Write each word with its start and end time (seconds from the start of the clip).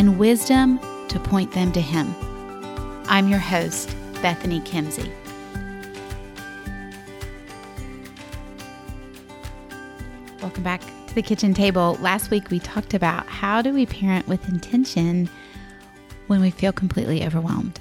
and 0.00 0.18
wisdom 0.18 0.80
to 1.08 1.20
point 1.20 1.52
them 1.52 1.70
to 1.70 1.80
Him. 1.80 2.14
I'm 3.06 3.28
your 3.28 3.38
host, 3.38 3.94
Bethany 4.22 4.60
Kimsey. 4.60 5.12
Welcome 10.40 10.62
back 10.62 10.80
to 11.08 11.14
the 11.14 11.20
kitchen 11.20 11.52
table. 11.52 11.98
Last 12.00 12.30
week 12.30 12.48
we 12.48 12.60
talked 12.60 12.94
about 12.94 13.26
how 13.26 13.60
do 13.60 13.74
we 13.74 13.84
parent 13.84 14.26
with 14.26 14.48
intention 14.48 15.28
when 16.28 16.40
we 16.40 16.50
feel 16.50 16.72
completely 16.72 17.22
overwhelmed. 17.22 17.78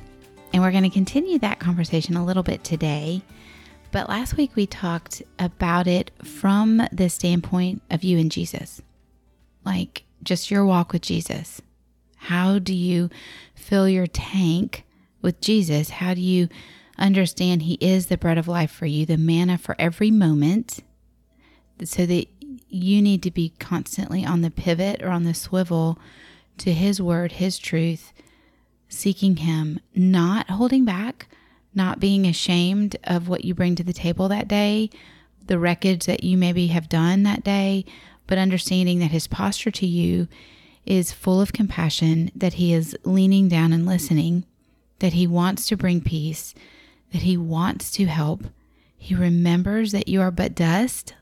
And 0.52 0.62
we're 0.62 0.72
going 0.72 0.84
to 0.84 0.90
continue 0.90 1.40
that 1.40 1.60
conversation 1.60 2.18
a 2.18 2.26
little 2.26 2.44
bit 2.44 2.66
today. 2.66 3.22
But 3.94 4.10
last 4.10 4.36
week 4.36 4.58
we 4.58 4.68
talked 4.68 5.24
about 5.40 5.88
it 5.88 6.12
from 6.22 6.86
the 6.92 7.08
standpoint 7.08 7.82
of 7.90 8.04
you 8.04 8.18
and 8.18 8.30
Jesus, 8.30 8.82
like 9.64 10.04
just 10.22 10.52
your 10.52 10.66
walk 10.66 10.92
with 10.92 11.02
Jesus. 11.02 11.62
How 12.20 12.60
do 12.60 12.74
you 12.74 13.10
fill 13.56 13.88
your 13.88 14.08
tank 14.08 14.86
with 15.22 15.42
Jesus? 15.42 15.90
How 15.90 16.14
do 16.14 16.22
you 16.22 16.50
understand 16.98 17.64
He 17.64 17.76
is 17.76 18.08
the 18.08 18.18
bread 18.18 18.38
of 18.38 18.48
life 18.48 18.72
for 18.72 18.86
you, 18.86 19.06
the 19.06 19.18
manna 19.18 19.58
for 19.58 19.76
every 19.80 20.12
moment, 20.12 20.80
so 21.84 22.06
that 22.06 22.28
you 22.68 23.02
need 23.02 23.24
to 23.24 23.32
be 23.32 23.54
constantly 23.58 24.26
on 24.26 24.42
the 24.42 24.52
pivot 24.52 25.02
or 25.02 25.10
on 25.10 25.24
the 25.24 25.34
swivel 25.34 25.98
to 26.58 26.74
His 26.74 27.02
word, 27.02 27.34
His 27.34 27.58
truth, 27.58 28.12
seeking 28.90 29.38
Him, 29.38 29.80
not 29.96 30.50
holding 30.50 30.84
back, 30.84 31.28
not 31.74 32.00
being 32.00 32.28
ashamed 32.28 32.98
of 33.06 33.30
what 33.30 33.46
you 33.46 33.54
bring 33.54 33.76
to 33.76 33.84
the 33.84 33.94
table 33.94 34.28
that 34.28 34.48
day, 34.48 34.90
the 35.48 35.58
wreckage 35.58 36.06
that 36.06 36.24
you 36.24 36.38
maybe 36.38 36.68
have 36.68 36.90
done 36.90 37.24
that 37.24 37.44
day, 37.44 37.86
but 38.28 38.38
understanding 38.38 39.00
that 39.00 39.12
His 39.12 39.26
posture 39.26 39.72
to 39.72 39.88
you 39.88 40.28
is 40.86 41.12
full 41.12 41.42
of 41.42 41.54
compassion, 41.54 42.32
that 42.36 42.54
he 42.54 42.74
is 42.74 42.98
leaning 43.04 43.48
down 43.48 43.74
and 43.74 43.86
listening, 43.86 44.46
that 45.00 45.14
he 45.14 45.28
wants 45.28 45.68
to 45.68 45.78
bring 45.78 46.02
peace, 46.02 46.54
that 47.12 47.24
he 47.24 47.38
wants 47.38 47.92
to 47.92 48.06
help. 48.06 48.46
He 48.98 49.16
remembers 49.16 49.92
that 49.92 50.08
you 50.08 50.22
are 50.22 50.32
but 50.32 50.56
dust. 50.56 51.14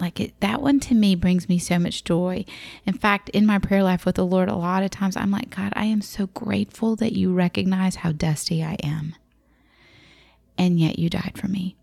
Like 0.00 0.20
it, 0.20 0.40
that 0.40 0.62
one 0.62 0.78
to 0.80 0.94
me 0.94 1.14
brings 1.14 1.48
me 1.48 1.58
so 1.58 1.78
much 1.78 2.04
joy. 2.04 2.44
In 2.86 2.94
fact, 2.94 3.28
in 3.30 3.44
my 3.44 3.58
prayer 3.58 3.82
life 3.82 4.06
with 4.06 4.14
the 4.14 4.24
Lord, 4.24 4.48
a 4.48 4.54
lot 4.54 4.84
of 4.84 4.90
times 4.90 5.16
I'm 5.16 5.30
like, 5.30 5.54
God, 5.54 5.72
I 5.74 5.86
am 5.86 6.00
so 6.00 6.28
grateful 6.28 6.96
that 6.96 7.12
you 7.12 7.32
recognize 7.34 7.96
how 7.96 8.12
dusty 8.12 8.62
I 8.62 8.74
am. 8.82 9.16
And 10.56 10.78
yet 10.78 10.98
you 10.98 11.10
died 11.10 11.32
for 11.36 11.48
me. 11.48 11.76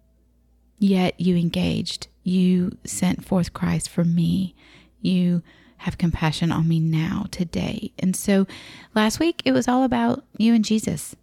Yet 0.80 1.20
you 1.20 1.36
engaged. 1.36 2.08
You 2.24 2.78
sent 2.86 3.26
forth 3.26 3.54
Christ 3.54 3.90
for 3.90 4.04
me. 4.04 4.56
You 5.02 5.44
have 5.86 6.00
compassion 6.00 6.52
on 6.52 6.68
me 6.68 6.80
now, 6.80 7.28
today. 7.30 7.92
And 8.00 8.16
so 8.16 8.48
last 8.96 9.20
week 9.20 9.44
it 9.46 9.52
was 9.52 9.68
all 9.68 9.84
about 9.84 10.26
you 10.36 10.56
and 10.56 10.66
Jesus. 10.66 11.16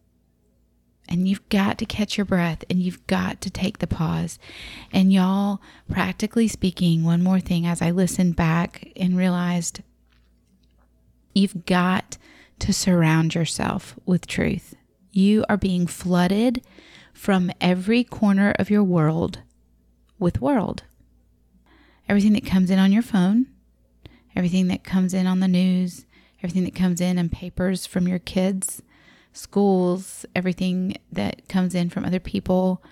And 1.08 1.26
you've 1.26 1.46
got 1.48 1.78
to 1.78 1.84
catch 1.84 2.16
your 2.16 2.24
breath 2.24 2.62
and 2.70 2.78
you've 2.78 3.04
got 3.08 3.40
to 3.40 3.50
take 3.50 3.78
the 3.78 3.88
pause. 3.88 4.38
And 4.92 5.12
y'all, 5.12 5.60
practically 5.90 6.46
speaking, 6.46 7.02
one 7.02 7.24
more 7.24 7.40
thing 7.40 7.66
as 7.66 7.82
I 7.82 7.90
listened 7.90 8.36
back 8.36 8.92
and 8.94 9.16
realized 9.16 9.80
you've 11.34 11.66
got 11.66 12.16
to 12.60 12.72
surround 12.72 13.34
yourself 13.34 13.96
with 14.06 14.28
truth. 14.28 14.76
You 15.10 15.44
are 15.48 15.56
being 15.56 15.88
flooded 15.88 16.64
from 17.12 17.50
every 17.60 18.04
corner 18.04 18.54
of 18.60 18.70
your 18.70 18.84
world 18.84 19.40
with 20.20 20.40
world. 20.40 20.84
Everything 22.08 22.34
that 22.34 22.46
comes 22.46 22.70
in 22.70 22.78
on 22.78 22.92
your 22.92 23.02
phone, 23.02 23.48
everything 24.36 24.68
that 24.68 24.84
comes 24.84 25.14
in 25.14 25.26
on 25.26 25.40
the 25.40 25.48
news, 25.48 26.06
everything 26.38 26.64
that 26.64 26.74
comes 26.74 27.00
in 27.00 27.18
in 27.18 27.28
papers 27.28 27.86
from 27.86 28.08
your 28.08 28.18
kids, 28.18 28.82
schools, 29.32 30.26
everything 30.34 30.96
that 31.10 31.48
comes 31.48 31.74
in 31.74 31.90
from 31.90 32.04
other 32.04 32.20
people, 32.20 32.82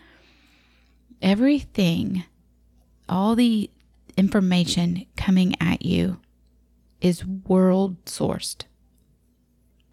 everything, 1.20 2.24
all 3.08 3.34
the 3.34 3.70
information 4.16 5.06
coming 5.16 5.54
at 5.60 5.84
you 5.84 6.20
is 7.00 7.24
world 7.24 8.04
sourced. 8.04 8.64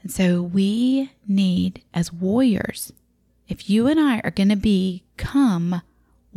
And 0.01 0.11
so 0.11 0.41
we 0.41 1.11
need, 1.27 1.83
as 1.93 2.13
warriors, 2.13 2.93
if 3.47 3.69
you 3.69 3.87
and 3.87 3.99
I 3.99 4.19
are 4.23 4.31
going 4.31 4.49
to 4.49 4.55
become 4.55 5.81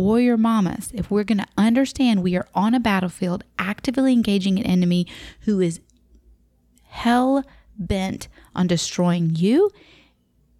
warrior 0.00 0.36
mamas, 0.36 0.90
if 0.94 1.10
we're 1.10 1.24
going 1.24 1.38
to 1.38 1.46
understand 1.56 2.22
we 2.22 2.36
are 2.36 2.48
on 2.54 2.74
a 2.74 2.80
battlefield 2.80 3.44
actively 3.58 4.12
engaging 4.12 4.58
an 4.58 4.66
enemy 4.66 5.06
who 5.42 5.60
is 5.60 5.80
hell 6.88 7.44
bent 7.78 8.28
on 8.54 8.66
destroying 8.66 9.34
you, 9.34 9.70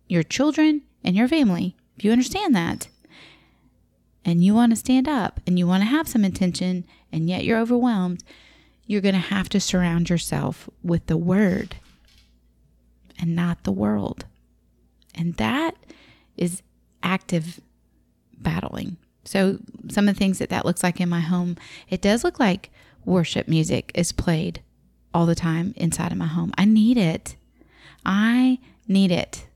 your 0.09 0.23
children, 0.23 0.83
and 1.03 1.17
your 1.17 1.29
family, 1.29 1.77
if 1.97 2.05
you 2.05 2.13
understand 2.13 2.55
that, 2.55 2.89
and 4.25 4.45
you 4.45 4.55
want 4.55 4.71
to 4.73 4.77
stand 4.77 5.09
up 5.09 5.41
and 5.47 5.59
you 5.59 5.67
want 5.67 5.83
to 5.83 5.89
have 5.89 6.09
some 6.09 6.25
intention, 6.25 6.85
and 7.11 7.29
yet 7.29 7.45
you're 7.45 7.59
overwhelmed, 7.59 8.23
you're 8.87 9.01
going 9.01 9.15
to 9.15 9.21
have 9.21 9.49
to 9.49 9.61
surround 9.61 10.11
yourself 10.11 10.69
with 10.83 11.07
the 11.07 11.17
word 11.17 11.77
and 13.19 13.35
not 13.35 13.65
the 13.65 13.73
world. 13.73 14.25
And 15.15 15.35
that 15.37 15.75
is 16.37 16.63
active 17.03 17.61
battling. 18.37 18.97
So, 19.31 19.61
some 19.89 20.09
of 20.09 20.17
the 20.17 20.19
things 20.19 20.41
that 20.41 20.49
that 20.49 20.67
looks 20.67 20.83
like 20.83 21.01
in 21.01 21.09
my 21.09 21.21
home, 21.21 21.57
it 21.89 22.03
does 22.03 22.25
look 22.25 22.41
like 22.41 22.73
worship 23.05 23.47
music 23.47 23.93
is 23.95 24.11
played 24.11 24.61
all 25.15 25.25
the 25.25 25.37
time 25.37 25.73
inside 25.77 26.11
of 26.11 26.19
my 26.19 26.27
home. 26.27 26.53
I 26.59 26.65
need 26.65 26.99
it. 26.99 27.37
I 28.05 28.59
need 28.89 29.13
it. 29.13 29.47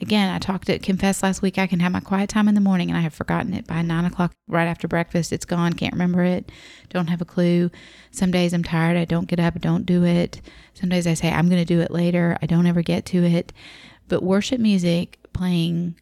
Again, 0.00 0.34
I 0.34 0.40
talked 0.40 0.66
to 0.66 0.80
confess 0.80 1.22
last 1.22 1.40
week. 1.40 1.56
I 1.56 1.68
can 1.68 1.78
have 1.78 1.92
my 1.92 2.00
quiet 2.00 2.28
time 2.28 2.48
in 2.48 2.56
the 2.56 2.60
morning 2.60 2.90
and 2.90 2.98
I 2.98 3.02
have 3.02 3.14
forgotten 3.14 3.54
it 3.54 3.68
by 3.68 3.80
nine 3.80 4.06
o'clock 4.06 4.32
right 4.48 4.66
after 4.66 4.88
breakfast. 4.88 5.32
It's 5.32 5.44
gone. 5.44 5.74
Can't 5.74 5.94
remember 5.94 6.24
it. 6.24 6.50
Don't 6.88 7.06
have 7.06 7.20
a 7.20 7.24
clue. 7.24 7.70
Some 8.10 8.32
days 8.32 8.52
I'm 8.52 8.64
tired. 8.64 8.96
I 8.96 9.04
don't 9.04 9.28
get 9.28 9.38
up. 9.38 9.60
Don't 9.60 9.86
do 9.86 10.04
it. 10.04 10.40
Some 10.74 10.88
days 10.88 11.06
I 11.06 11.14
say 11.14 11.30
I'm 11.30 11.48
going 11.48 11.64
to 11.64 11.64
do 11.64 11.80
it 11.80 11.92
later. 11.92 12.36
I 12.42 12.46
don't 12.46 12.66
ever 12.66 12.82
get 12.82 13.06
to 13.06 13.22
it. 13.22 13.52
But 14.08 14.24
worship 14.24 14.58
music 14.58 15.20
playing 15.32 15.94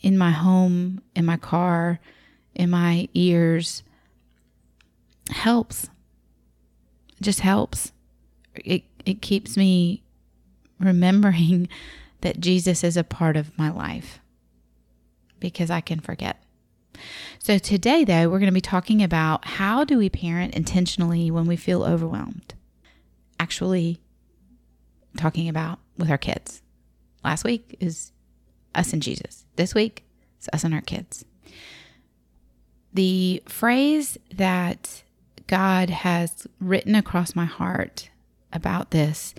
in 0.00 0.16
my 0.16 0.30
home, 0.30 1.00
in 1.14 1.24
my 1.24 1.36
car, 1.36 2.00
in 2.54 2.70
my 2.70 3.08
ears 3.14 3.82
helps. 5.30 5.88
Just 7.20 7.40
helps. 7.40 7.92
It 8.54 8.84
it 9.04 9.22
keeps 9.22 9.56
me 9.56 10.02
remembering 10.78 11.68
that 12.20 12.40
Jesus 12.40 12.84
is 12.84 12.96
a 12.96 13.04
part 13.04 13.36
of 13.36 13.56
my 13.58 13.70
life 13.70 14.20
because 15.38 15.70
I 15.70 15.80
can 15.80 16.00
forget. 16.00 16.42
So 17.38 17.56
today 17.58 18.04
though, 18.04 18.28
we're 18.28 18.38
going 18.38 18.46
to 18.46 18.52
be 18.52 18.60
talking 18.60 19.02
about 19.02 19.44
how 19.44 19.84
do 19.84 19.96
we 19.96 20.10
parent 20.10 20.54
intentionally 20.54 21.30
when 21.30 21.46
we 21.46 21.56
feel 21.56 21.82
overwhelmed? 21.82 22.54
Actually 23.38 24.00
talking 25.16 25.48
about 25.48 25.78
with 25.96 26.10
our 26.10 26.18
kids. 26.18 26.62
Last 27.24 27.44
week 27.44 27.76
is 27.80 28.12
us 28.74 28.92
and 28.92 29.02
Jesus. 29.02 29.44
This 29.56 29.74
week, 29.74 30.04
it's 30.38 30.48
us 30.52 30.64
and 30.64 30.74
our 30.74 30.80
kids. 30.80 31.24
The 32.92 33.42
phrase 33.46 34.18
that 34.34 35.02
God 35.46 35.90
has 35.90 36.46
written 36.60 36.94
across 36.94 37.34
my 37.34 37.44
heart 37.44 38.10
about 38.52 38.90
this 38.90 39.34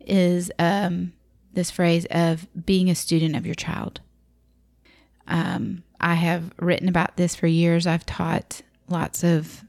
is 0.00 0.50
um, 0.58 1.12
this 1.52 1.70
phrase 1.70 2.06
of 2.10 2.46
being 2.66 2.88
a 2.90 2.94
student 2.94 3.34
of 3.34 3.46
your 3.46 3.54
child. 3.54 4.00
Um, 5.26 5.82
I 6.00 6.14
have 6.14 6.52
written 6.60 6.88
about 6.88 7.16
this 7.16 7.34
for 7.34 7.46
years. 7.46 7.86
I've 7.86 8.06
taught 8.06 8.62
lots 8.88 9.24
of 9.24 9.64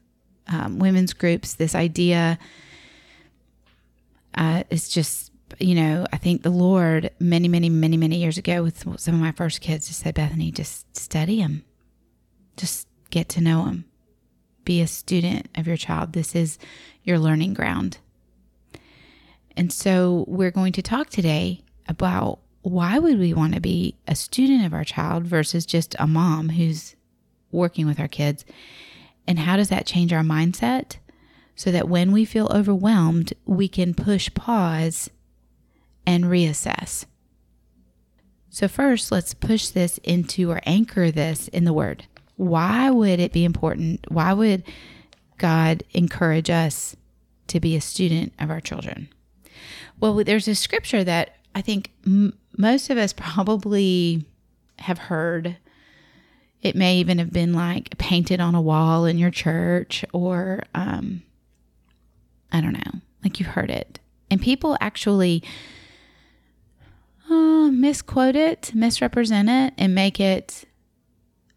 um, 0.46 0.78
women's 0.78 1.12
groups 1.12 1.54
this 1.54 1.74
idea. 1.74 2.38
Uh, 4.34 4.62
it's 4.70 4.88
just 4.88 5.27
you 5.58 5.74
know, 5.74 6.06
I 6.12 6.16
think 6.16 6.42
the 6.42 6.50
Lord 6.50 7.10
many, 7.18 7.48
many, 7.48 7.68
many, 7.70 7.96
many 7.96 8.16
years 8.16 8.38
ago 8.38 8.62
with 8.62 8.84
some 8.98 9.14
of 9.14 9.20
my 9.20 9.32
first 9.32 9.60
kids 9.60 9.88
just 9.88 10.00
said, 10.00 10.14
Bethany, 10.14 10.50
just 10.50 10.96
study 10.96 11.40
him. 11.40 11.64
Just 12.56 12.88
get 13.10 13.28
to 13.30 13.40
know 13.40 13.64
him. 13.64 13.84
Be 14.64 14.80
a 14.80 14.86
student 14.86 15.48
of 15.56 15.66
your 15.66 15.76
child. 15.76 16.12
This 16.12 16.34
is 16.34 16.58
your 17.02 17.18
learning 17.18 17.54
ground. 17.54 17.98
And 19.56 19.72
so 19.72 20.24
we're 20.28 20.50
going 20.50 20.72
to 20.74 20.82
talk 20.82 21.08
today 21.08 21.62
about 21.88 22.40
why 22.62 22.98
would 22.98 23.18
we 23.18 23.32
want 23.32 23.54
to 23.54 23.60
be 23.60 23.96
a 24.06 24.14
student 24.14 24.64
of 24.66 24.74
our 24.74 24.84
child 24.84 25.24
versus 25.24 25.64
just 25.64 25.96
a 25.98 26.06
mom 26.06 26.50
who's 26.50 26.94
working 27.50 27.86
with 27.86 27.98
our 27.98 28.08
kids? 28.08 28.44
And 29.26 29.38
how 29.38 29.56
does 29.56 29.68
that 29.70 29.86
change 29.86 30.12
our 30.12 30.22
mindset 30.22 30.96
so 31.56 31.70
that 31.72 31.88
when 31.88 32.12
we 32.12 32.24
feel 32.24 32.48
overwhelmed, 32.54 33.32
we 33.46 33.68
can 33.68 33.94
push 33.94 34.32
pause 34.34 35.10
and 36.08 36.24
reassess? 36.24 37.04
So, 38.48 38.66
first, 38.66 39.12
let's 39.12 39.34
push 39.34 39.68
this 39.68 39.98
into 39.98 40.50
or 40.50 40.60
anchor 40.64 41.10
this 41.10 41.48
in 41.48 41.64
the 41.64 41.72
Word. 41.74 42.06
Why 42.36 42.90
would 42.90 43.20
it 43.20 43.30
be 43.30 43.44
important? 43.44 44.10
Why 44.10 44.32
would 44.32 44.64
God 45.36 45.84
encourage 45.90 46.48
us 46.48 46.96
to 47.48 47.60
be 47.60 47.76
a 47.76 47.80
student 47.82 48.32
of 48.40 48.50
our 48.50 48.60
children? 48.60 49.10
Well, 50.00 50.24
there's 50.24 50.48
a 50.48 50.54
scripture 50.54 51.04
that 51.04 51.36
I 51.54 51.60
think 51.60 51.92
m- 52.06 52.38
most 52.56 52.88
of 52.88 52.96
us 52.96 53.12
probably 53.16 54.24
have 54.78 54.98
heard. 54.98 55.58
It 56.62 56.74
may 56.74 56.96
even 56.96 57.18
have 57.18 57.34
been 57.34 57.52
like 57.52 57.98
painted 57.98 58.40
on 58.40 58.54
a 58.54 58.62
wall 58.62 59.04
in 59.04 59.18
your 59.18 59.30
church, 59.30 60.06
or 60.14 60.62
um, 60.74 61.22
I 62.50 62.62
don't 62.62 62.72
know, 62.72 63.00
like 63.22 63.38
you've 63.38 63.50
heard 63.50 63.70
it. 63.70 64.00
And 64.30 64.40
people 64.40 64.76
actually 64.80 65.42
uh, 67.30 67.70
misquote 67.70 68.36
it, 68.36 68.72
misrepresent 68.74 69.48
it, 69.48 69.74
and 69.76 69.94
make 69.94 70.20
it 70.20 70.64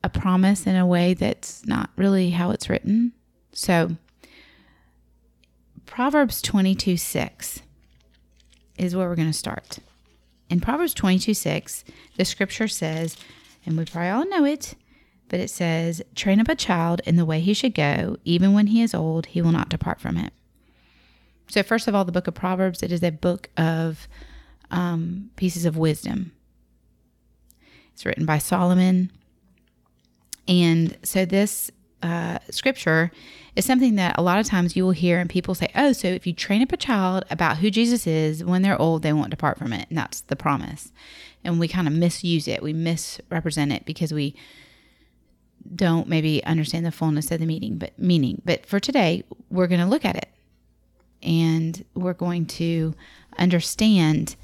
a 0.04 0.10
promise 0.10 0.66
in 0.66 0.76
a 0.76 0.86
way 0.86 1.14
that's 1.14 1.66
not 1.66 1.90
really 1.96 2.32
how 2.32 2.52
it's 2.52 2.70
written. 2.70 3.14
So, 3.54 3.98
Proverbs 5.86 6.42
22 6.42 6.98
6 6.98 7.62
is 8.78 8.96
where 8.96 9.08
we're 9.08 9.16
going 9.16 9.28
to 9.28 9.34
start. 9.34 9.80
In 10.50 10.60
Proverbs 10.60 10.94
22 10.94 11.34
6, 11.34 11.84
the 12.18 12.26
scripture 12.26 12.68
says, 12.68 13.18
and 13.66 13.78
we 13.78 13.86
probably 13.86 14.10
all 14.10 14.28
know 14.28 14.46
it, 14.46 14.76
but 15.30 15.40
it 15.40 15.50
says, 15.50 16.02
Train 16.16 16.40
up 16.40 16.50
a 16.50 16.56
child 16.56 17.02
in 17.06 17.16
the 17.16 17.26
way 17.26 17.40
he 17.40 17.54
should 17.54 17.74
go, 17.74 18.18
even 18.26 18.54
when 18.54 18.68
he 18.68 18.82
is 18.82 18.94
old, 18.94 19.28
he 19.28 19.42
will 19.42 19.52
not 19.52 19.70
depart 19.70 20.00
from 20.00 20.18
it. 20.18 20.34
So, 21.48 21.64
first 21.64 21.88
of 21.88 21.96
all, 21.96 22.06
the 22.06 22.12
book 22.12 22.28
of 22.28 22.34
Proverbs, 22.34 22.82
it 22.82 22.92
is 22.92 23.04
a 23.04 23.12
book 23.12 23.50
of 23.58 24.08
um, 24.72 25.30
pieces 25.36 25.66
of 25.66 25.78
wisdom. 25.78 26.32
It's 27.94 28.06
written 28.06 28.26
by 28.26 28.40
Solomon. 28.40 29.12
And 30.48 30.98
so 31.04 31.26
this 31.26 31.70
uh, 32.02 32.40
scripture 32.50 33.12
is 33.56 33.66
something 33.66 33.96
that 33.96 34.18
a 34.18 34.22
lot 34.22 34.40
of 34.40 34.46
times 34.48 34.76
you 34.76 34.84
will 34.84 34.92
hear 34.92 35.20
and 35.20 35.30
people 35.30 35.54
say, 35.54 35.70
oh, 35.76 35.92
so 35.92 36.08
if 36.08 36.26
you 36.26 36.34
train 36.34 36.62
up 36.62 36.72
a 36.72 36.78
child 36.78 37.26
about 37.30 37.58
who 37.58 37.70
Jesus 37.70 38.08
is, 38.08 38.44
when 38.44 38.62
they're 38.62 38.82
old, 38.82 39.04
they 39.04 39.14
won't 39.14 39.30
depart 39.30 39.58
from 39.58 39.74
it. 39.74 39.88
And 39.90 39.98
that's 39.98 40.22
the 40.22 40.36
promise. 40.36 40.92
And 41.44 41.60
we 41.60 41.68
kind 41.68 41.88
of 41.88 41.94
misuse 41.94 42.48
it, 42.48 42.64
we 42.64 42.74
misrepresent 42.74 43.72
it 43.72 43.86
because 43.86 44.14
we 44.14 44.36
don't 45.76 46.08
maybe 46.08 46.44
understand 46.44 46.86
the 46.86 46.92
fullness 46.92 47.30
of 47.30 47.40
the 47.40 47.46
meaning, 47.46 47.78
but 47.78 47.98
meaning. 48.00 48.42
But 48.46 48.66
for 48.66 48.80
today, 48.80 49.24
we're 49.50 49.68
going 49.68 49.82
to 49.82 49.88
look 49.88 50.06
at 50.06 50.16
it 50.16 50.30
and 51.22 51.86
we're 51.94 52.14
going 52.14 52.46
to 52.48 52.96
understand 53.38 54.36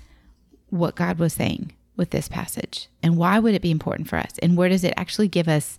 what 0.70 0.96
God 0.96 1.20
was 1.20 1.34
saying 1.34 1.74
with 1.96 2.12
this 2.12 2.28
passage 2.28 2.90
and 3.02 3.18
why 3.18 3.40
would 3.40 3.56
it 3.56 3.62
be 3.62 3.72
important 3.72 4.08
for 4.08 4.18
us 4.18 4.38
and 4.42 4.56
where 4.56 4.70
does 4.70 4.84
it 4.84 4.94
actually 4.98 5.28
give 5.28 5.48
us 5.48 5.78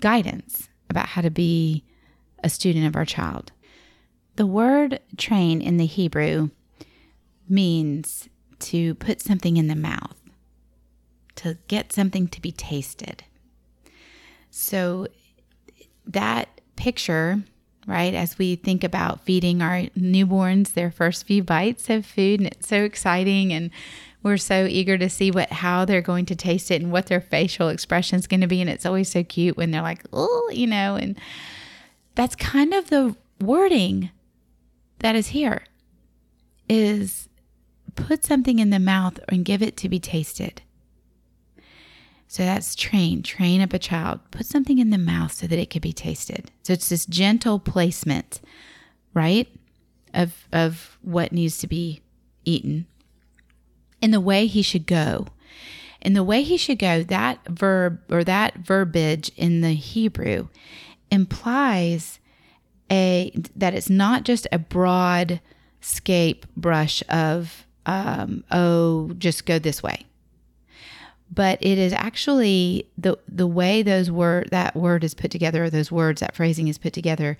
guidance 0.00 0.68
about 0.90 1.08
how 1.08 1.20
to 1.22 1.30
be 1.30 1.84
a 2.42 2.48
student 2.48 2.86
of 2.86 2.96
our 2.96 3.04
child. 3.04 3.52
The 4.36 4.46
word 4.46 5.00
train 5.16 5.60
in 5.60 5.76
the 5.76 5.86
Hebrew 5.86 6.50
means 7.48 8.28
to 8.60 8.94
put 8.96 9.20
something 9.20 9.56
in 9.56 9.68
the 9.68 9.74
mouth, 9.74 10.16
to 11.36 11.58
get 11.68 11.92
something 11.92 12.28
to 12.28 12.40
be 12.40 12.52
tasted. 12.52 13.24
So 14.50 15.08
that 16.06 16.60
picture, 16.76 17.42
right, 17.88 18.14
as 18.14 18.38
we 18.38 18.54
think 18.54 18.84
about 18.84 19.24
feeding 19.24 19.62
our 19.62 19.82
newborns 19.98 20.74
their 20.74 20.90
first 20.90 21.26
few 21.26 21.42
bites 21.42 21.88
of 21.88 22.06
food, 22.06 22.40
and 22.40 22.46
it's 22.46 22.68
so 22.68 22.84
exciting 22.84 23.52
and 23.52 23.70
we're 24.22 24.36
so 24.36 24.66
eager 24.66 24.98
to 24.98 25.08
see 25.08 25.30
what 25.30 25.50
how 25.50 25.84
they're 25.84 26.02
going 26.02 26.26
to 26.26 26.36
taste 26.36 26.70
it 26.70 26.82
and 26.82 26.92
what 26.92 27.06
their 27.06 27.20
facial 27.20 27.68
expression 27.68 28.18
is 28.18 28.26
going 28.26 28.40
to 28.40 28.46
be 28.46 28.60
and 28.60 28.68
it's 28.68 28.84
always 28.84 29.08
so 29.08 29.22
cute 29.22 29.56
when 29.56 29.70
they're 29.70 29.82
like 29.82 30.04
oh 30.12 30.50
you 30.52 30.66
know 30.66 30.96
and 30.96 31.18
that's 32.14 32.34
kind 32.34 32.74
of 32.74 32.90
the 32.90 33.14
wording 33.40 34.10
that 34.98 35.14
is 35.14 35.28
here 35.28 35.62
is 36.68 37.28
put 37.94 38.24
something 38.24 38.58
in 38.58 38.70
the 38.70 38.78
mouth 38.78 39.18
and 39.28 39.44
give 39.44 39.62
it 39.62 39.76
to 39.76 39.88
be 39.88 40.00
tasted 40.00 40.62
so 42.28 42.44
that's 42.44 42.74
train 42.74 43.22
train 43.22 43.62
up 43.62 43.72
a 43.72 43.78
child. 43.78 44.20
Put 44.30 44.44
something 44.44 44.78
in 44.78 44.90
the 44.90 44.98
mouth 44.98 45.32
so 45.32 45.46
that 45.46 45.58
it 45.58 45.70
could 45.70 45.82
be 45.82 45.94
tasted. 45.94 46.50
So 46.62 46.74
it's 46.74 46.90
this 46.90 47.06
gentle 47.06 47.58
placement 47.58 48.42
right 49.14 49.48
of 50.12 50.46
of 50.52 50.98
what 51.00 51.32
needs 51.32 51.56
to 51.58 51.66
be 51.66 52.02
eaten 52.44 52.86
in 54.02 54.10
the 54.10 54.20
way 54.20 54.46
he 54.46 54.60
should 54.60 54.86
go. 54.86 55.26
In 56.02 56.12
the 56.12 56.22
way 56.22 56.42
he 56.42 56.58
should 56.58 56.78
go, 56.78 57.02
that 57.02 57.44
verb 57.48 58.00
or 58.10 58.22
that 58.24 58.58
verbiage 58.58 59.30
in 59.34 59.62
the 59.62 59.72
Hebrew 59.72 60.48
implies 61.10 62.20
a 62.92 63.32
that 63.56 63.72
it's 63.72 63.90
not 63.90 64.24
just 64.24 64.46
a 64.52 64.58
broad 64.58 65.40
scape 65.80 66.46
brush 66.56 67.02
of 67.08 67.66
um, 67.86 68.44
oh 68.50 69.12
just 69.16 69.46
go 69.46 69.58
this 69.58 69.82
way 69.82 70.04
but 71.30 71.58
it 71.60 71.78
is 71.78 71.92
actually 71.92 72.88
the 72.96 73.18
the 73.28 73.46
way 73.46 73.82
those 73.82 74.10
word 74.10 74.48
that 74.50 74.74
word 74.74 75.04
is 75.04 75.14
put 75.14 75.30
together 75.30 75.64
or 75.64 75.70
those 75.70 75.92
words 75.92 76.20
that 76.20 76.34
phrasing 76.34 76.68
is 76.68 76.78
put 76.78 76.92
together 76.92 77.36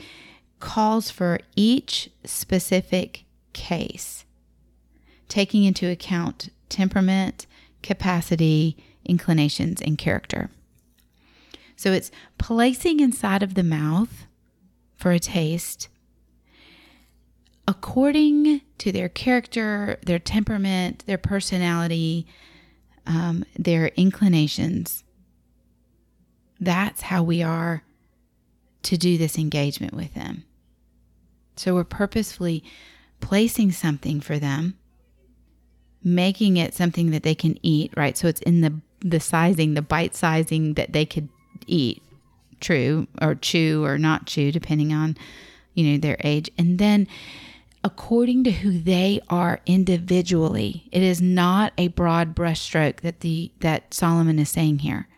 calls 0.61 1.11
for 1.11 1.39
each 1.57 2.11
specific 2.25 3.25
case 3.53 4.25
taking 5.29 5.65
into 5.65 5.91
account 5.91 6.49
temperament, 6.69 7.47
capacity, 7.83 8.77
inclinations, 9.05 9.81
and 9.81 9.99
character. 9.99 10.51
So 11.77 11.93
it's 11.93 12.11
placing 12.39 13.01
inside 13.01 13.43
of 13.43 13.55
the 13.55 13.63
mouth 13.63 14.27
for 14.97 15.13
a 15.13 15.19
taste 15.19 15.89
according 17.69 18.63
to 18.79 18.91
their 18.91 19.11
character, 19.11 19.99
their 20.05 20.19
temperament, 20.19 21.05
their 21.07 21.19
personality, 21.19 22.27
um, 23.09 23.45
their 23.59 23.89
inclinations. 23.89 25.03
That's 26.61 27.03
how 27.03 27.25
we 27.25 27.43
are 27.43 27.83
to 28.85 28.97
do 28.97 29.19
this 29.19 29.37
engagement 29.37 29.95
with 29.95 30.15
them. 30.15 30.45
So 31.57 31.75
we're 31.75 31.85
purposefully 31.85 32.63
placing 33.21 33.73
something 33.73 34.21
for 34.21 34.39
them 34.39 34.79
making 36.03 36.57
it 36.57 36.75
something 36.75 37.11
that 37.11 37.23
they 37.23 37.35
can 37.35 37.59
eat, 37.63 37.93
right? 37.97 38.17
So 38.17 38.29
it's 38.29 38.41
in 38.43 38.61
the 38.61 38.81
the 39.01 39.21
sizing, 39.21 39.75
the 39.75 39.83
bite 39.83 40.15
sizing 40.15 40.75
that 40.75 40.93
they 40.93 41.07
could 41.07 41.29
eat, 41.69 42.03
true 42.61 43.07
or 43.23 43.37
chew 43.37 43.85
or 43.85 43.97
not 43.97 44.27
chew, 44.27 44.51
depending 44.51 44.93
on 44.93 45.17
you 45.75 45.85
know 45.85 45.99
their 45.99 46.17
age, 46.25 46.51
and 46.59 46.79
then 46.79 47.07
according 47.85 48.45
to 48.45 48.51
who 48.51 48.79
they 48.79 49.21
are 49.29 49.61
individually. 49.67 50.89
It 50.93 51.03
is 51.03 51.21
not 51.21 51.73
a 51.79 51.89
broad 51.89 52.35
brushstroke 52.35 53.01
that 53.01 53.21
the 53.21 53.53
that 53.61 53.95
Solomon 53.95 54.39
is 54.39 54.49
saying 54.49 54.81
here. 54.81 55.09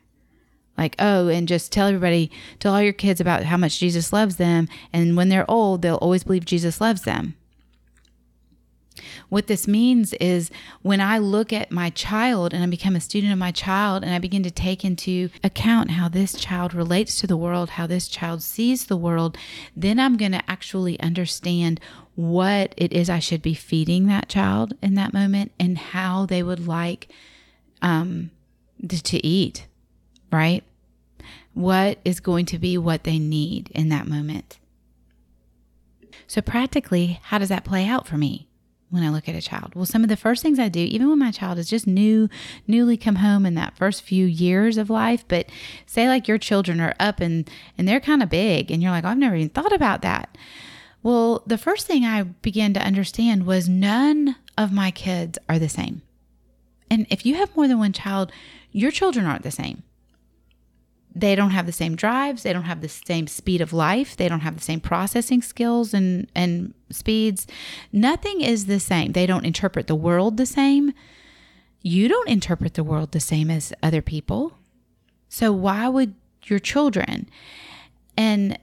Like, 0.76 0.96
oh, 0.98 1.28
and 1.28 1.46
just 1.46 1.72
tell 1.72 1.88
everybody, 1.88 2.30
tell 2.58 2.74
all 2.74 2.82
your 2.82 2.94
kids 2.94 3.20
about 3.20 3.44
how 3.44 3.58
much 3.58 3.78
Jesus 3.78 4.14
loves 4.14 4.36
them, 4.36 4.66
and 4.92 5.14
when 5.16 5.28
they're 5.28 5.50
old, 5.50 5.82
they'll 5.82 5.96
always 5.96 6.24
believe 6.24 6.46
Jesus 6.46 6.80
loves 6.80 7.02
them. 7.02 7.34
What 9.28 9.46
this 9.46 9.68
means 9.68 10.12
is 10.14 10.50
when 10.82 11.00
I 11.00 11.18
look 11.18 11.52
at 11.52 11.70
my 11.70 11.90
child 11.90 12.52
and 12.52 12.62
I 12.62 12.66
become 12.66 12.96
a 12.96 13.00
student 13.00 13.32
of 13.32 13.38
my 13.38 13.52
child 13.52 14.02
and 14.02 14.12
I 14.12 14.18
begin 14.18 14.42
to 14.42 14.50
take 14.50 14.84
into 14.84 15.30
account 15.44 15.92
how 15.92 16.08
this 16.08 16.34
child 16.34 16.74
relates 16.74 17.20
to 17.20 17.26
the 17.26 17.36
world, 17.36 17.70
how 17.70 17.86
this 17.86 18.08
child 18.08 18.42
sees 18.42 18.86
the 18.86 18.96
world, 18.96 19.38
then 19.76 20.00
I'm 20.00 20.16
going 20.16 20.32
to 20.32 20.50
actually 20.50 20.98
understand 21.00 21.80
what 22.20 22.74
it 22.76 22.92
is 22.92 23.08
I 23.08 23.18
should 23.18 23.40
be 23.40 23.54
feeding 23.54 24.06
that 24.06 24.28
child 24.28 24.74
in 24.82 24.94
that 24.94 25.14
moment 25.14 25.52
and 25.58 25.78
how 25.78 26.26
they 26.26 26.42
would 26.42 26.66
like 26.66 27.08
um, 27.80 28.30
to 28.88 29.26
eat, 29.26 29.66
right? 30.30 30.62
What 31.54 31.98
is 32.04 32.20
going 32.20 32.44
to 32.46 32.58
be 32.58 32.76
what 32.76 33.04
they 33.04 33.18
need 33.18 33.70
in 33.70 33.88
that 33.88 34.06
moment. 34.06 34.58
So, 36.26 36.40
practically, 36.40 37.20
how 37.24 37.38
does 37.38 37.48
that 37.48 37.64
play 37.64 37.86
out 37.86 38.06
for 38.06 38.16
me? 38.16 38.46
when 38.90 39.04
I 39.04 39.08
look 39.08 39.28
at 39.28 39.36
a 39.36 39.40
child? 39.40 39.76
Well, 39.76 39.86
some 39.86 40.02
of 40.02 40.08
the 40.08 40.16
first 40.16 40.42
things 40.42 40.58
I 40.58 40.68
do, 40.68 40.80
even 40.80 41.08
when 41.08 41.18
my 41.20 41.30
child 41.30 41.58
is 41.58 41.70
just 41.70 41.86
new, 41.86 42.28
newly 42.66 42.96
come 42.96 43.16
home 43.16 43.46
in 43.46 43.54
that 43.54 43.76
first 43.76 44.02
few 44.02 44.26
years 44.26 44.76
of 44.76 44.90
life, 44.90 45.24
but 45.28 45.48
say 45.86 46.08
like 46.08 46.26
your 46.26 46.38
children 46.38 46.80
are 46.80 46.94
up 46.98 47.20
and 47.20 47.48
and 47.78 47.86
they're 47.86 48.00
kind 48.00 48.20
of 48.20 48.28
big 48.28 48.68
and 48.68 48.82
you're 48.82 48.90
like, 48.90 49.04
oh, 49.04 49.08
I've 49.08 49.16
never 49.16 49.36
even 49.36 49.50
thought 49.50 49.72
about 49.72 50.02
that. 50.02 50.36
Well, 51.02 51.42
the 51.46 51.58
first 51.58 51.86
thing 51.86 52.04
I 52.04 52.22
began 52.22 52.74
to 52.74 52.80
understand 52.80 53.46
was 53.46 53.68
none 53.68 54.36
of 54.58 54.72
my 54.72 54.90
kids 54.90 55.38
are 55.48 55.58
the 55.58 55.68
same. 55.68 56.02
And 56.90 57.06
if 57.08 57.24
you 57.24 57.36
have 57.36 57.56
more 57.56 57.68
than 57.68 57.78
one 57.78 57.92
child, 57.92 58.32
your 58.72 58.90
children 58.90 59.24
aren't 59.24 59.42
the 59.42 59.50
same. 59.50 59.82
They 61.14 61.34
don't 61.34 61.50
have 61.50 61.66
the 61.66 61.72
same 61.72 61.96
drives, 61.96 62.44
they 62.44 62.52
don't 62.52 62.64
have 62.64 62.82
the 62.82 62.88
same 62.88 63.26
speed 63.26 63.60
of 63.60 63.72
life, 63.72 64.16
they 64.16 64.28
don't 64.28 64.40
have 64.40 64.56
the 64.56 64.62
same 64.62 64.80
processing 64.80 65.42
skills 65.42 65.92
and 65.92 66.28
and 66.36 66.72
speeds. 66.90 67.46
Nothing 67.92 68.40
is 68.40 68.66
the 68.66 68.78
same. 68.78 69.12
They 69.12 69.26
don't 69.26 69.44
interpret 69.44 69.88
the 69.88 69.96
world 69.96 70.36
the 70.36 70.46
same. 70.46 70.92
You 71.82 72.08
don't 72.08 72.28
interpret 72.28 72.74
the 72.74 72.84
world 72.84 73.10
the 73.10 73.20
same 73.20 73.50
as 73.50 73.72
other 73.82 74.02
people. 74.02 74.52
So 75.28 75.50
why 75.50 75.88
would 75.88 76.14
your 76.44 76.58
children? 76.58 77.28
And 78.16 78.58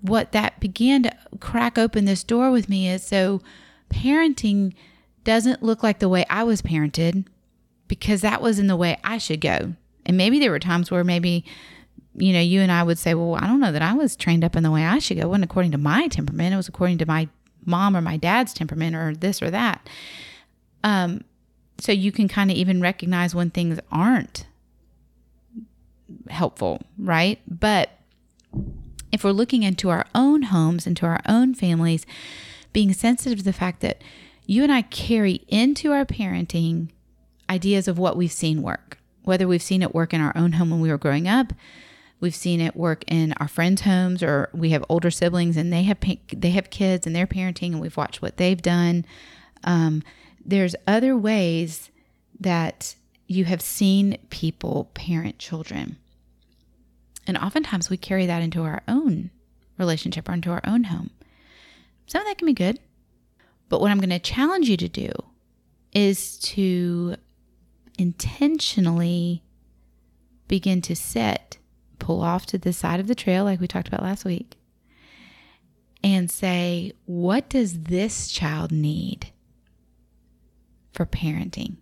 what 0.00 0.32
that 0.32 0.60
began 0.60 1.02
to 1.02 1.16
crack 1.40 1.78
open 1.78 2.04
this 2.04 2.22
door 2.22 2.50
with 2.50 2.68
me 2.68 2.88
is 2.88 3.02
so 3.04 3.40
parenting 3.90 4.74
doesn't 5.24 5.62
look 5.62 5.82
like 5.82 5.98
the 5.98 6.08
way 6.08 6.24
I 6.30 6.44
was 6.44 6.62
parented 6.62 7.26
because 7.88 8.20
that 8.20 8.40
was 8.40 8.58
in 8.58 8.66
the 8.66 8.76
way 8.76 8.98
I 9.02 9.18
should 9.18 9.40
go. 9.40 9.74
And 10.06 10.16
maybe 10.16 10.38
there 10.38 10.50
were 10.50 10.58
times 10.58 10.90
where 10.90 11.04
maybe, 11.04 11.44
you 12.14 12.32
know, 12.32 12.40
you 12.40 12.60
and 12.60 12.70
I 12.72 12.82
would 12.82 12.98
say, 12.98 13.14
well, 13.14 13.34
I 13.34 13.46
don't 13.46 13.60
know 13.60 13.72
that 13.72 13.82
I 13.82 13.94
was 13.94 14.16
trained 14.16 14.44
up 14.44 14.56
in 14.56 14.62
the 14.62 14.70
way 14.70 14.84
I 14.84 14.98
should 14.98 15.16
go. 15.16 15.24
It 15.24 15.28
wasn't 15.28 15.44
according 15.44 15.72
to 15.72 15.78
my 15.78 16.08
temperament. 16.08 16.54
It 16.54 16.56
was 16.56 16.68
according 16.68 16.98
to 16.98 17.06
my 17.06 17.28
mom 17.64 17.96
or 17.96 18.00
my 18.00 18.16
dad's 18.16 18.54
temperament 18.54 18.96
or 18.96 19.14
this 19.14 19.42
or 19.42 19.50
that. 19.50 19.88
Um, 20.84 21.24
so 21.78 21.92
you 21.92 22.12
can 22.12 22.28
kind 22.28 22.50
of 22.50 22.56
even 22.56 22.80
recognize 22.80 23.34
when 23.34 23.50
things 23.50 23.78
aren't 23.90 24.46
helpful, 26.28 26.80
right? 26.98 27.40
But 27.46 27.90
if 29.12 29.24
we're 29.24 29.30
looking 29.30 29.62
into 29.62 29.88
our 29.90 30.06
own 30.14 30.42
homes, 30.42 30.86
into 30.86 31.06
our 31.06 31.20
own 31.26 31.54
families, 31.54 32.06
being 32.72 32.92
sensitive 32.92 33.38
to 33.38 33.44
the 33.44 33.52
fact 33.52 33.80
that 33.80 34.02
you 34.46 34.62
and 34.62 34.72
I 34.72 34.82
carry 34.82 35.44
into 35.48 35.92
our 35.92 36.04
parenting 36.04 36.88
ideas 37.50 37.88
of 37.88 37.98
what 37.98 38.16
we've 38.16 38.32
seen 38.32 38.62
work, 38.62 38.98
whether 39.24 39.46
we've 39.46 39.62
seen 39.62 39.82
it 39.82 39.94
work 39.94 40.12
in 40.14 40.20
our 40.20 40.36
own 40.36 40.52
home 40.52 40.70
when 40.70 40.80
we 40.80 40.90
were 40.90 40.98
growing 40.98 41.28
up, 41.28 41.52
we've 42.20 42.34
seen 42.34 42.60
it 42.60 42.76
work 42.76 43.04
in 43.06 43.32
our 43.34 43.48
friends' 43.48 43.82
homes, 43.82 44.22
or 44.22 44.48
we 44.52 44.70
have 44.70 44.84
older 44.88 45.10
siblings 45.10 45.56
and 45.56 45.72
they 45.72 45.82
have 45.82 45.98
they 46.34 46.50
have 46.50 46.70
kids 46.70 47.06
and 47.06 47.14
they're 47.14 47.26
parenting, 47.26 47.72
and 47.72 47.80
we've 47.80 47.96
watched 47.96 48.22
what 48.22 48.36
they've 48.36 48.62
done. 48.62 49.04
Um, 49.64 50.02
there's 50.44 50.74
other 50.86 51.16
ways 51.16 51.90
that 52.40 52.94
you 53.26 53.44
have 53.44 53.60
seen 53.60 54.16
people 54.30 54.90
parent 54.94 55.38
children. 55.38 55.96
And 57.28 57.36
oftentimes 57.36 57.90
we 57.90 57.98
carry 57.98 58.26
that 58.26 58.42
into 58.42 58.64
our 58.64 58.82
own 58.88 59.30
relationship 59.76 60.28
or 60.28 60.32
into 60.32 60.50
our 60.50 60.62
own 60.64 60.84
home. 60.84 61.10
Some 62.06 62.22
of 62.22 62.26
that 62.26 62.38
can 62.38 62.46
be 62.46 62.54
good. 62.54 62.80
But 63.68 63.82
what 63.82 63.90
I'm 63.90 64.00
going 64.00 64.08
to 64.08 64.18
challenge 64.18 64.68
you 64.68 64.78
to 64.78 64.88
do 64.88 65.12
is 65.92 66.38
to 66.38 67.16
intentionally 67.98 69.42
begin 70.48 70.80
to 70.82 70.96
sit, 70.96 71.58
pull 71.98 72.22
off 72.22 72.46
to 72.46 72.56
the 72.56 72.72
side 72.72 72.98
of 72.98 73.08
the 73.08 73.14
trail, 73.14 73.44
like 73.44 73.60
we 73.60 73.68
talked 73.68 73.88
about 73.88 74.02
last 74.02 74.24
week, 74.24 74.56
and 76.02 76.30
say, 76.30 76.92
what 77.04 77.50
does 77.50 77.82
this 77.82 78.28
child 78.28 78.72
need 78.72 79.32
for 80.92 81.04
parenting? 81.04 81.76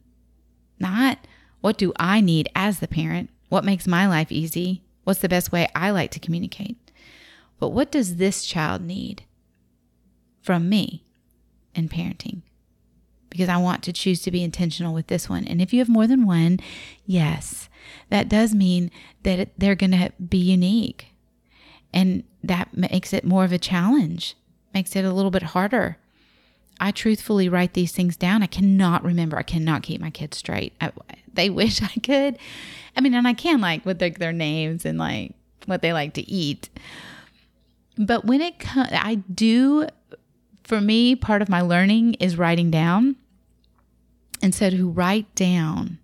Not 0.81 1.19
what 1.61 1.79
do 1.79 1.93
I 1.97 2.21
need 2.21 2.49
as 2.57 2.81
the 2.81 2.89
parent? 2.89 3.31
What 3.49 3.65
makes 3.65 3.87
my 3.87 4.09
life 4.09 4.33
easy? 4.33 4.83
What's 5.07 5.21
the 5.21 5.29
best 5.29 5.53
way 5.53 5.69
I 5.73 5.91
like 5.91 6.11
to 6.11 6.19
communicate? 6.19 6.77
But 7.61 7.69
what 7.69 7.93
does 7.93 8.17
this 8.17 8.45
child 8.45 8.83
need 8.83 9.23
from 10.43 10.69
me 10.69 11.05
in 11.77 11.89
parenting? 11.89 12.43
Because 13.31 13.49
I 13.49 13.57
want 13.57 13.85
to 13.85 13.93
choose 13.93 14.21
to 14.23 14.33
be 14.33 14.43
intentional 14.43 14.93
with 14.93 15.07
this 15.07 15.29
one. 15.29 15.45
And 15.45 15.63
if 15.63 15.73
you 15.73 15.79
have 15.79 15.89
more 15.89 16.09
than 16.09 16.27
one, 16.27 16.59
yes, 17.05 17.69
that 18.11 18.29
does 18.29 18.53
mean 18.53 18.91
that 19.23 19.51
they're 19.57 19.77
going 19.77 19.93
to 19.93 20.11
be 20.19 20.39
unique. 20.39 21.07
And 21.95 22.25
that 22.43 22.77
makes 22.77 23.13
it 23.13 23.25
more 23.25 23.45
of 23.45 23.53
a 23.53 23.59
challenge, 23.59 24.35
makes 24.75 24.97
it 24.97 25.05
a 25.05 25.13
little 25.13 25.31
bit 25.31 25.45
harder. 25.45 25.99
I 26.81 26.91
truthfully 26.91 27.49
write 27.49 27.75
these 27.75 27.93
things 27.93 28.17
down. 28.17 28.43
I 28.43 28.47
cannot 28.47 29.05
remember. 29.05 29.39
I 29.39 29.43
cannot 29.43 29.83
keep 29.83 30.01
my 30.01 30.11
kids 30.11 30.37
straight. 30.37 30.75
I, 30.81 30.93
they 31.33 31.51
wish 31.61 31.83
I 31.83 32.01
could. 32.03 32.39
I 32.97 33.01
mean, 33.01 33.15
and 33.15 33.29
I 33.29 33.35
can 33.35 33.61
like 33.61 33.85
with 33.85 33.99
their, 33.99 34.11
their 34.11 34.33
names 34.33 34.85
and 34.85 34.99
like 34.99 35.35
what 35.67 35.83
they 35.83 35.93
like 35.93 36.15
to 36.15 36.29
eat. 36.29 36.69
But 37.99 38.25
when 38.25 38.41
it 38.41 38.59
comes, 38.59 38.91
I 38.93 39.17
do, 39.17 39.89
for 40.65 40.81
me, 40.81 41.17
part 41.17 41.43
of 41.43 41.49
my 41.49 41.61
learning 41.61 42.15
is 42.15 42.37
writing 42.37 42.71
down. 42.71 43.17
And 44.43 44.55
so 44.55 44.69
to 44.69 44.91
write 44.91 45.35
down, 45.35 45.99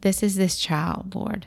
this 0.00 0.22
is 0.22 0.36
this 0.36 0.58
child, 0.58 1.14
Lord. 1.14 1.46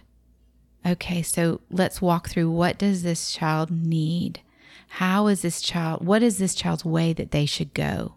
Okay, 0.86 1.22
so 1.22 1.60
let's 1.70 2.02
walk 2.02 2.30
through 2.30 2.52
what 2.52 2.78
does 2.78 3.04
this 3.04 3.32
child 3.32 3.72
need? 3.72 4.42
How 4.90 5.28
is 5.28 5.42
this 5.42 5.60
child, 5.60 6.06
what 6.06 6.24
is 6.24 6.38
this 6.38 6.56
child's 6.56 6.86
way 6.86 7.14
that 7.14 7.32
they 7.32 7.46
should 7.46 7.74
go? 7.74 8.14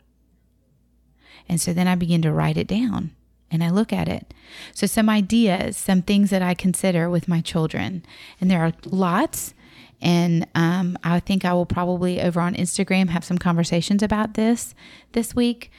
And 1.50 1.61
so 1.61 1.73
then 1.73 1.88
I 1.88 1.97
begin 1.97 2.23
to 2.23 2.33
write 2.33 2.57
it 2.57 2.69
down 2.69 3.11
and 3.50 3.64
I 3.64 3.71
look 3.71 3.92
at 3.92 4.09
it. 4.09 4.33
So, 4.73 4.87
some 4.87 5.11
ideas, 5.11 5.76
some 5.76 6.00
things 6.00 6.30
that 6.30 6.42
I 6.42 6.54
consider 6.54 7.11
with 7.11 7.26
my 7.26 7.40
children, 7.40 8.04
and 8.40 8.49
there 8.49 8.64
are 8.64 8.73
lots. 8.87 9.52
And 10.00 10.47
um, 10.54 10.97
I 11.02 11.19
think 11.19 11.45
I 11.45 11.52
will 11.52 11.66
probably 11.66 12.23
over 12.23 12.40
on 12.40 12.54
Instagram 12.54 13.09
have 13.09 13.25
some 13.25 13.37
conversations 13.37 14.00
about 14.02 14.35
this 14.35 14.75
this 15.12 15.35
week. 15.35 15.73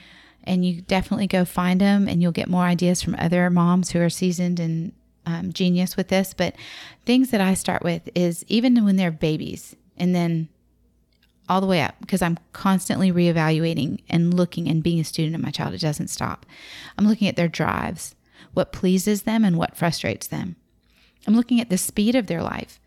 And 0.44 0.66
you 0.66 0.82
definitely 0.82 1.28
go 1.28 1.46
find 1.46 1.80
them, 1.80 2.10
and 2.10 2.22
you'll 2.22 2.34
get 2.34 2.50
more 2.50 2.64
ideas 2.64 3.02
from 3.02 3.16
other 3.18 3.50
moms 3.50 3.92
who 3.92 4.02
are 4.02 4.10
seasoned 4.10 4.60
and 4.60 4.92
um, 5.26 5.54
genius 5.54 5.96
with 5.96 6.10
this. 6.10 6.34
But 6.34 6.56
things 7.06 7.32
that 7.32 7.40
I 7.40 7.54
start 7.54 7.82
with 7.82 8.10
is 8.14 8.44
even 8.50 8.84
when 8.84 8.98
they're 8.98 9.10
babies, 9.10 9.78
and 9.96 10.14
then 10.14 10.50
all 11.52 11.60
the 11.60 11.68
way 11.68 11.82
up 11.82 11.96
because 12.00 12.22
I'm 12.22 12.38
constantly 12.54 13.12
reevaluating 13.12 14.00
and 14.10 14.34
looking 14.34 14.70
and 14.70 14.82
being 14.82 15.02
a 15.02 15.04
student 15.04 15.36
of 15.36 15.42
my 15.42 15.52
child. 15.52 15.74
It 15.74 15.82
doesn't 15.82 16.08
stop. 16.08 16.46
I'm 16.98 17.06
looking 17.06 17.28
at 17.28 17.36
their 17.36 17.50
drives, 17.50 18.16
what 18.54 18.72
pleases 18.72 19.24
them 19.24 19.44
and 19.44 19.58
what 19.58 19.76
frustrates 19.76 20.28
them. 20.28 20.56
I'm 21.28 21.36
looking 21.36 21.60
at 21.60 21.70
the 21.70 21.78
speed 21.78 22.16
of 22.16 22.28
their 22.28 22.42
life. 22.42 22.80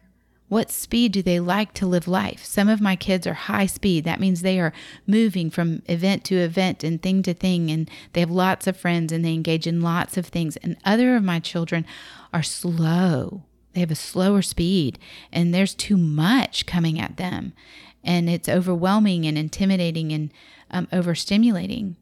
What 0.48 0.70
speed 0.70 1.12
do 1.12 1.20
they 1.20 1.40
like 1.40 1.74
to 1.74 1.86
live 1.86 2.08
life? 2.08 2.42
Some 2.42 2.70
of 2.70 2.80
my 2.80 2.96
kids 2.96 3.26
are 3.26 3.34
high 3.34 3.66
speed. 3.66 4.04
That 4.04 4.18
means 4.20 4.40
they 4.40 4.58
are 4.58 4.72
moving 5.06 5.50
from 5.50 5.82
event 5.84 6.24
to 6.24 6.36
event 6.36 6.82
and 6.82 7.02
thing 7.02 7.22
to 7.24 7.34
thing, 7.34 7.70
and 7.70 7.90
they 8.14 8.20
have 8.20 8.30
lots 8.30 8.66
of 8.66 8.78
friends 8.78 9.12
and 9.12 9.22
they 9.22 9.34
engage 9.34 9.66
in 9.66 9.82
lots 9.82 10.16
of 10.16 10.26
things. 10.26 10.56
And 10.58 10.78
other 10.86 11.16
of 11.16 11.22
my 11.22 11.38
children 11.38 11.84
are 12.32 12.42
slow. 12.42 13.42
They 13.74 13.80
have 13.80 13.90
a 13.90 13.96
slower 13.96 14.40
speed, 14.40 14.98
and 15.32 15.52
there's 15.52 15.74
too 15.74 15.98
much 15.98 16.64
coming 16.64 16.98
at 16.98 17.18
them 17.18 17.52
and 18.04 18.28
it's 18.28 18.48
overwhelming 18.48 19.26
and 19.26 19.36
intimidating 19.36 20.12
and 20.12 20.32
um, 20.70 20.86
overstimulating. 20.92 21.96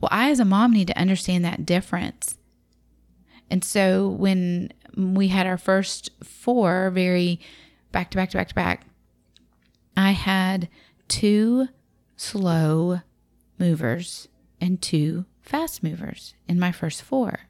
Well, 0.00 0.08
I, 0.10 0.30
as 0.30 0.40
a 0.40 0.44
mom, 0.44 0.72
need 0.72 0.88
to 0.88 0.98
understand 0.98 1.44
that 1.44 1.66
difference. 1.66 2.38
And 3.50 3.62
so 3.62 4.08
when 4.08 4.72
we 4.96 5.28
had 5.28 5.46
our 5.46 5.58
first 5.58 6.10
four, 6.22 6.90
very 6.90 7.40
back 7.92 8.10
to 8.10 8.16
back 8.16 8.30
to 8.30 8.36
back 8.36 8.48
to 8.48 8.54
back, 8.54 8.86
I 9.96 10.12
had 10.12 10.68
two 11.08 11.68
slow 12.16 13.00
movers 13.58 14.28
and 14.60 14.80
two 14.80 15.26
fast 15.42 15.82
movers 15.82 16.34
in 16.48 16.58
my 16.58 16.72
first 16.72 17.02
four. 17.02 17.40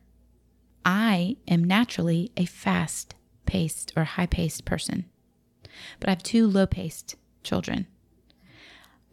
I 0.84 1.36
am 1.48 1.64
naturally 1.64 2.32
a 2.36 2.44
fast 2.44 3.14
paced 3.46 3.92
or 3.96 4.04
high 4.04 4.26
paced 4.26 4.64
person, 4.64 5.06
but 6.00 6.08
I 6.08 6.12
have 6.12 6.22
two 6.22 6.46
low 6.46 6.66
paced 6.66 7.16
children. 7.44 7.86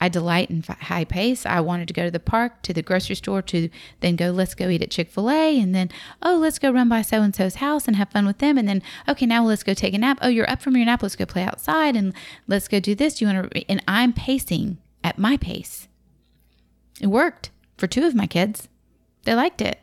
I 0.04 0.10
delight 0.10 0.50
in 0.50 0.64
high 0.64 1.06
pace. 1.06 1.46
I 1.46 1.60
wanted 1.60 1.88
to 1.90 1.94
go 1.94 2.06
to 2.06 2.12
the 2.12 2.20
park, 2.20 2.64
to 2.64 2.74
the 2.74 2.82
grocery 2.82 3.16
store, 3.16 3.44
to 3.44 3.70
then 4.00 4.16
go, 4.16 4.32
let's 4.32 4.56
go 4.56 4.68
eat 4.68 4.82
at 4.82 4.90
Chick 4.90 5.12
fil 5.12 5.30
A. 5.30 5.60
And 5.60 5.76
then, 5.76 5.92
oh, 6.24 6.38
let's 6.38 6.58
go 6.58 6.72
run 6.72 6.90
by 6.90 7.04
so 7.04 7.22
and 7.22 7.36
so's 7.36 7.56
house 7.56 7.88
and 7.88 7.96
have 7.96 8.10
fun 8.10 8.26
with 8.26 8.40
them. 8.40 8.58
And 8.58 8.68
then, 8.68 8.82
okay, 9.08 9.28
now 9.28 9.46
let's 9.46 9.62
go 9.62 9.76
take 9.76 9.94
a 9.94 10.00
nap. 10.00 10.18
Oh, 10.24 10.28
you're 10.28 10.50
up 10.50 10.60
from 10.60 10.76
your 10.76 10.88
nap. 10.88 11.04
Let's 11.04 11.16
go 11.16 11.28
play 11.28 11.44
outside 11.44 11.96
and 11.96 12.16
let's 12.48 12.68
go 12.68 12.80
do 12.80 12.96
this. 12.96 13.22
You 13.22 13.28
want 13.28 13.52
to, 13.52 13.70
and 13.70 13.84
I'm 13.88 14.12
pacing 14.12 14.80
at 15.04 15.20
my 15.20 15.38
pace. 15.38 15.88
It 17.00 17.08
worked 17.08 17.52
for 17.78 17.86
two 17.86 18.04
of 18.04 18.16
my 18.16 18.26
kids. 18.26 18.68
They 19.26 19.36
liked 19.36 19.62
it. 19.62 19.80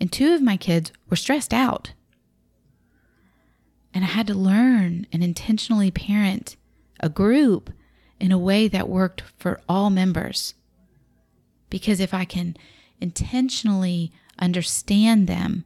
And 0.00 0.12
two 0.12 0.32
of 0.32 0.42
my 0.42 0.56
kids 0.56 0.92
were 1.10 1.16
stressed 1.16 1.52
out. 1.52 1.92
And 3.92 4.04
I 4.04 4.08
had 4.08 4.28
to 4.28 4.34
learn 4.34 5.08
and 5.12 5.24
intentionally 5.24 5.90
parent 5.90 6.56
a 7.04 7.08
group 7.10 7.70
in 8.18 8.32
a 8.32 8.38
way 8.38 8.66
that 8.66 8.88
worked 8.88 9.22
for 9.36 9.60
all 9.68 9.90
members. 9.90 10.54
Because 11.68 12.00
if 12.00 12.14
I 12.14 12.24
can 12.24 12.56
intentionally 12.98 14.10
understand 14.38 15.26
them, 15.26 15.64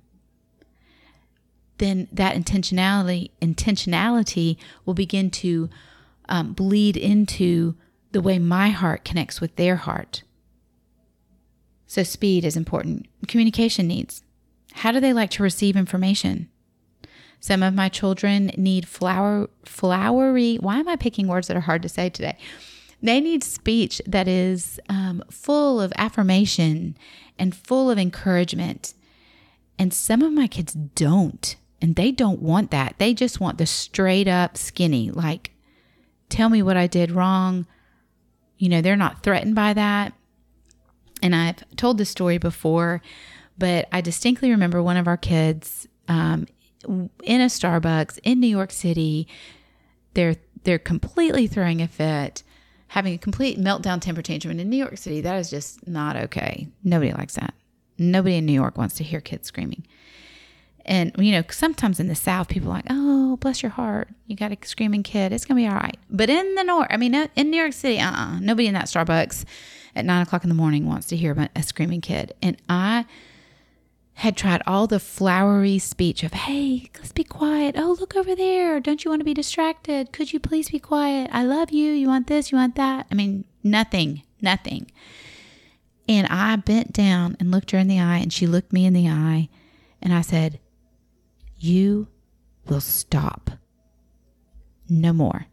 then 1.78 2.08
that 2.10 2.34
intentionality 2.34 3.30
intentionality 3.40 4.56
will 4.84 4.94
begin 4.94 5.30
to 5.30 5.70
um, 6.28 6.52
bleed 6.54 6.96
into 6.96 7.76
the 8.10 8.20
way 8.20 8.40
my 8.40 8.70
heart 8.70 9.04
connects 9.04 9.40
with 9.40 9.54
their 9.54 9.76
heart. 9.76 10.24
So, 11.86 12.02
speed 12.02 12.44
is 12.44 12.56
important. 12.56 13.06
Communication 13.28 13.86
needs. 13.86 14.24
How 14.72 14.90
do 14.90 14.98
they 14.98 15.12
like 15.12 15.30
to 15.30 15.44
receive 15.44 15.76
information? 15.76 16.48
Some 17.40 17.62
of 17.62 17.74
my 17.74 17.88
children 17.88 18.50
need 18.56 18.86
flower, 18.86 19.48
flowery. 19.64 20.56
Why 20.56 20.78
am 20.78 20.88
I 20.88 20.96
picking 20.96 21.28
words 21.28 21.48
that 21.48 21.56
are 21.56 21.60
hard 21.60 21.82
to 21.82 21.88
say 21.88 22.10
today? 22.10 22.36
They 23.02 23.20
need 23.20 23.44
speech 23.44 24.02
that 24.06 24.26
is 24.26 24.80
um, 24.88 25.22
full 25.30 25.80
of 25.80 25.92
affirmation 25.96 26.96
and 27.38 27.54
full 27.54 27.90
of 27.90 27.98
encouragement. 27.98 28.94
And 29.78 29.94
some 29.94 30.22
of 30.22 30.32
my 30.32 30.48
kids 30.48 30.72
don't. 30.72 31.54
And 31.80 31.94
they 31.94 32.10
don't 32.10 32.42
want 32.42 32.72
that. 32.72 32.96
They 32.98 33.14
just 33.14 33.38
want 33.38 33.58
the 33.58 33.66
straight 33.66 34.26
up 34.26 34.56
skinny, 34.56 35.12
like, 35.12 35.52
tell 36.28 36.48
me 36.48 36.60
what 36.60 36.76
I 36.76 36.88
did 36.88 37.12
wrong. 37.12 37.66
You 38.56 38.68
know, 38.68 38.80
they're 38.80 38.96
not 38.96 39.22
threatened 39.22 39.54
by 39.54 39.74
that. 39.74 40.12
And 41.22 41.36
I've 41.36 41.62
told 41.76 41.98
this 41.98 42.10
story 42.10 42.38
before, 42.38 43.00
but 43.56 43.88
I 43.92 44.00
distinctly 44.00 44.50
remember 44.50 44.82
one 44.82 44.96
of 44.96 45.06
our 45.06 45.16
kids 45.16 45.86
um, 46.08 46.48
in 46.84 47.40
a 47.40 47.46
Starbucks 47.46 48.18
in 48.22 48.40
New 48.40 48.48
York 48.48 48.70
City. 48.70 49.26
They're 50.14 50.36
they're 50.64 50.78
completely 50.78 51.46
throwing 51.46 51.80
a 51.80 51.88
fit 51.88 52.42
having 52.88 53.14
a 53.14 53.18
complete 53.18 53.58
meltdown 53.58 54.00
temper 54.00 54.22
tantrum. 54.22 54.58
In 54.58 54.68
New 54.68 54.76
York 54.76 54.98
City, 54.98 55.20
that 55.20 55.36
is 55.36 55.50
just 55.50 55.86
not 55.86 56.16
okay. 56.16 56.68
Nobody 56.82 57.12
likes 57.12 57.34
that. 57.34 57.54
Nobody 57.98 58.36
in 58.36 58.46
New 58.46 58.52
York 58.52 58.76
wants 58.76 58.96
to 58.96 59.04
hear 59.04 59.20
kids 59.20 59.48
screaming. 59.48 59.86
And, 60.84 61.12
you 61.18 61.32
know, 61.32 61.42
sometimes 61.50 62.00
in 62.00 62.08
the 62.08 62.14
South, 62.14 62.48
people 62.48 62.70
are 62.70 62.76
like, 62.76 62.86
oh, 62.88 63.36
bless 63.36 63.62
your 63.62 63.70
heart. 63.70 64.08
You 64.26 64.36
got 64.36 64.52
a 64.52 64.58
screaming 64.66 65.02
kid. 65.02 65.32
It's 65.32 65.44
to 65.44 65.54
be 65.54 65.66
all 65.66 65.74
right. 65.74 65.98
But 66.08 66.30
in 66.30 66.54
the 66.54 66.64
North, 66.64 66.86
I 66.88 66.96
mean, 66.96 67.14
in 67.14 67.50
New 67.50 67.58
York 67.58 67.74
City, 67.74 68.00
uh 68.00 68.10
uh-uh, 68.10 68.40
nobody 68.40 68.68
in 68.68 68.74
that 68.74 68.86
Starbucks 68.86 69.44
at 69.94 70.06
nine 70.06 70.22
o'clock 70.22 70.44
in 70.44 70.48
the 70.48 70.54
morning 70.54 70.86
wants 70.86 71.08
to 71.08 71.16
hear 71.16 71.32
about 71.32 71.50
a 71.54 71.62
screaming 71.62 72.00
kid. 72.00 72.32
And 72.40 72.56
I, 72.70 73.04
had 74.18 74.36
tried 74.36 74.60
all 74.66 74.88
the 74.88 74.98
flowery 74.98 75.78
speech 75.78 76.24
of, 76.24 76.32
hey, 76.32 76.90
let's 76.96 77.12
be 77.12 77.22
quiet. 77.22 77.76
Oh, 77.78 77.96
look 78.00 78.16
over 78.16 78.34
there. 78.34 78.80
Don't 78.80 79.04
you 79.04 79.12
want 79.12 79.20
to 79.20 79.24
be 79.24 79.32
distracted? 79.32 80.12
Could 80.12 80.32
you 80.32 80.40
please 80.40 80.70
be 80.70 80.80
quiet? 80.80 81.30
I 81.32 81.44
love 81.44 81.70
you. 81.70 81.92
You 81.92 82.08
want 82.08 82.26
this? 82.26 82.50
You 82.50 82.58
want 82.58 82.74
that? 82.74 83.06
I 83.12 83.14
mean, 83.14 83.44
nothing, 83.62 84.24
nothing. 84.42 84.90
And 86.08 86.26
I 86.26 86.56
bent 86.56 86.92
down 86.92 87.36
and 87.38 87.52
looked 87.52 87.70
her 87.70 87.78
in 87.78 87.86
the 87.86 88.00
eye, 88.00 88.16
and 88.18 88.32
she 88.32 88.48
looked 88.48 88.72
me 88.72 88.86
in 88.86 88.92
the 88.92 89.08
eye, 89.08 89.48
and 90.02 90.12
I 90.12 90.22
said, 90.22 90.58
You 91.56 92.08
will 92.66 92.80
stop. 92.80 93.52
No 94.88 95.12
more. 95.12 95.46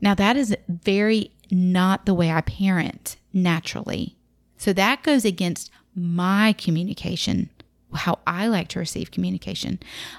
Now, 0.00 0.14
that 0.14 0.34
is 0.34 0.56
very 0.66 1.32
not 1.50 2.06
the 2.06 2.14
way 2.14 2.30
I 2.30 2.40
parent 2.40 3.16
naturally. 3.34 4.16
So 4.56 4.72
that 4.72 5.02
goes 5.02 5.26
against 5.26 5.70
my 5.94 6.54
communication, 6.58 7.50
how 7.92 8.18
I 8.26 8.46
like 8.46 8.68
to 8.68 8.78
receive 8.78 9.10
communication. 9.10 9.78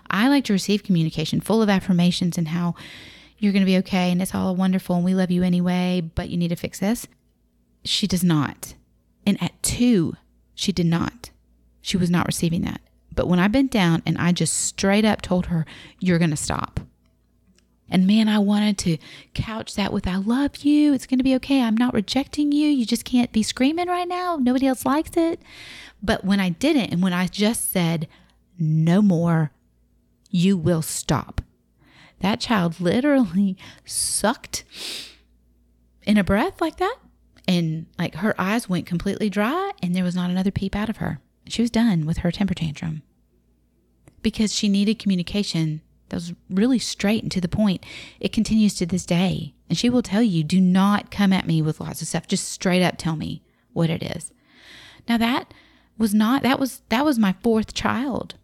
I 0.10 0.28
like 0.28 0.44
to 0.46 0.54
receive 0.54 0.84
communication 0.84 1.42
full 1.42 1.62
of 1.62 1.70
affirmations 1.70 2.38
and 2.38 2.50
how 2.50 2.76
you're 3.38 3.54
going 3.54 3.64
to 3.64 3.72
be 3.72 3.78
okay 3.78 4.12
and 4.12 4.22
it's 4.22 4.36
all 4.36 4.56
wonderful 4.56 4.96
and 4.96 5.06
we 5.06 5.16
love 5.16 5.32
you 5.32 5.44
anyway, 5.44 6.02
but 6.16 6.30
you 6.30 6.38
need 6.38 6.50
to 6.50 6.56
fix 6.56 6.80
this. 6.80 7.08
She 7.84 8.06
does 8.08 8.24
not. 8.24 8.76
And 9.26 9.42
at 9.42 9.62
two, 9.64 10.16
she 10.54 10.72
did 10.72 10.86
not. 10.86 11.32
She 11.82 11.98
was 11.98 12.10
not 12.10 12.28
receiving 12.28 12.62
that. 12.64 12.82
But 13.14 13.28
when 13.28 13.40
I 13.40 13.48
bent 13.48 13.72
down 13.72 14.04
and 14.06 14.18
I 14.18 14.32
just 14.32 14.54
straight 14.54 15.06
up 15.06 15.22
told 15.22 15.48
her, 15.48 15.66
You're 16.00 16.20
going 16.20 16.30
to 16.32 16.38
stop. 16.38 16.80
And 17.92 18.08
man, 18.08 18.30
I 18.30 18.40
wanted 18.40 18.78
to 18.80 18.98
couch 19.34 19.76
that 19.76 19.92
with, 19.92 20.08
I 20.08 20.16
love 20.16 20.58
you. 20.58 20.94
It's 20.94 21.06
going 21.06 21.20
to 21.20 21.24
be 21.24 21.36
okay. 21.36 21.62
I'm 21.62 21.76
not 21.76 21.94
rejecting 21.94 22.54
you. 22.54 22.70
You 22.70 22.86
just 22.86 23.04
can't 23.04 23.34
be 23.34 23.44
screaming 23.44 23.88
right 23.88 24.08
now. 24.08 24.38
Nobody 24.38 24.66
else 24.66 24.86
likes 24.86 25.18
it. 25.18 25.42
But 26.02 26.24
when 26.24 26.40
I 26.40 26.50
didn't, 26.50 26.92
and 26.92 27.04
when 27.04 27.14
I 27.14 27.28
just 27.28 27.70
said, 27.70 28.08
no 28.58 29.02
more, 29.02 29.52
you 30.30 30.58
will 30.58 30.82
stop, 30.82 31.42
that 32.22 32.40
child 32.40 32.80
literally 32.80 33.58
sucked 33.86 34.64
in 36.04 36.18
a 36.18 36.24
breath 36.24 36.62
like 36.62 36.78
that. 36.78 36.96
And 37.48 37.88
like 38.00 38.16
her 38.16 38.40
eyes 38.40 38.70
went 38.70 38.86
completely 38.86 39.30
dry, 39.30 39.72
and 39.84 39.94
there 39.94 40.04
was 40.04 40.16
not 40.16 40.30
another 40.30 40.52
peep 40.52 40.76
out 40.76 40.90
of 40.90 40.98
her. 40.98 41.20
She 41.48 41.62
was 41.62 41.72
done 41.72 42.06
with 42.06 42.20
her 42.20 42.32
temper 42.32 42.54
tantrum 42.54 43.02
because 44.22 44.56
she 44.56 44.70
needed 44.70 45.00
communication 45.00 45.82
that 46.12 46.18
was 46.18 46.34
really 46.50 46.78
straight 46.78 47.24
and 47.24 47.32
to 47.32 47.42
the 47.42 47.48
point. 47.48 47.84
It 48.20 48.34
continues 48.34 48.76
to 48.76 48.86
this 48.86 49.06
day. 49.06 49.54
And 49.70 49.78
she 49.78 49.90
will 49.90 50.02
tell 50.02 50.22
you, 50.22 50.44
do 50.44 50.60
not 50.60 51.10
come 51.10 51.32
at 51.32 51.48
me 51.48 51.62
with 51.62 51.80
lots 51.80 52.02
of 52.02 52.08
stuff. 52.10 52.28
Just 52.28 52.50
straight 52.50 52.84
up 52.84 52.96
tell 52.98 53.16
me 53.16 53.42
what 53.72 53.90
it 53.90 54.04
is. 54.04 54.32
Now 55.08 55.18
that 55.18 55.54
was 55.98 56.14
not 56.14 56.44
that 56.44 56.60
was 56.60 56.82
that 56.90 57.06
was 57.06 57.18
my 57.18 57.36
fourth 57.42 57.74
child. 57.74 58.36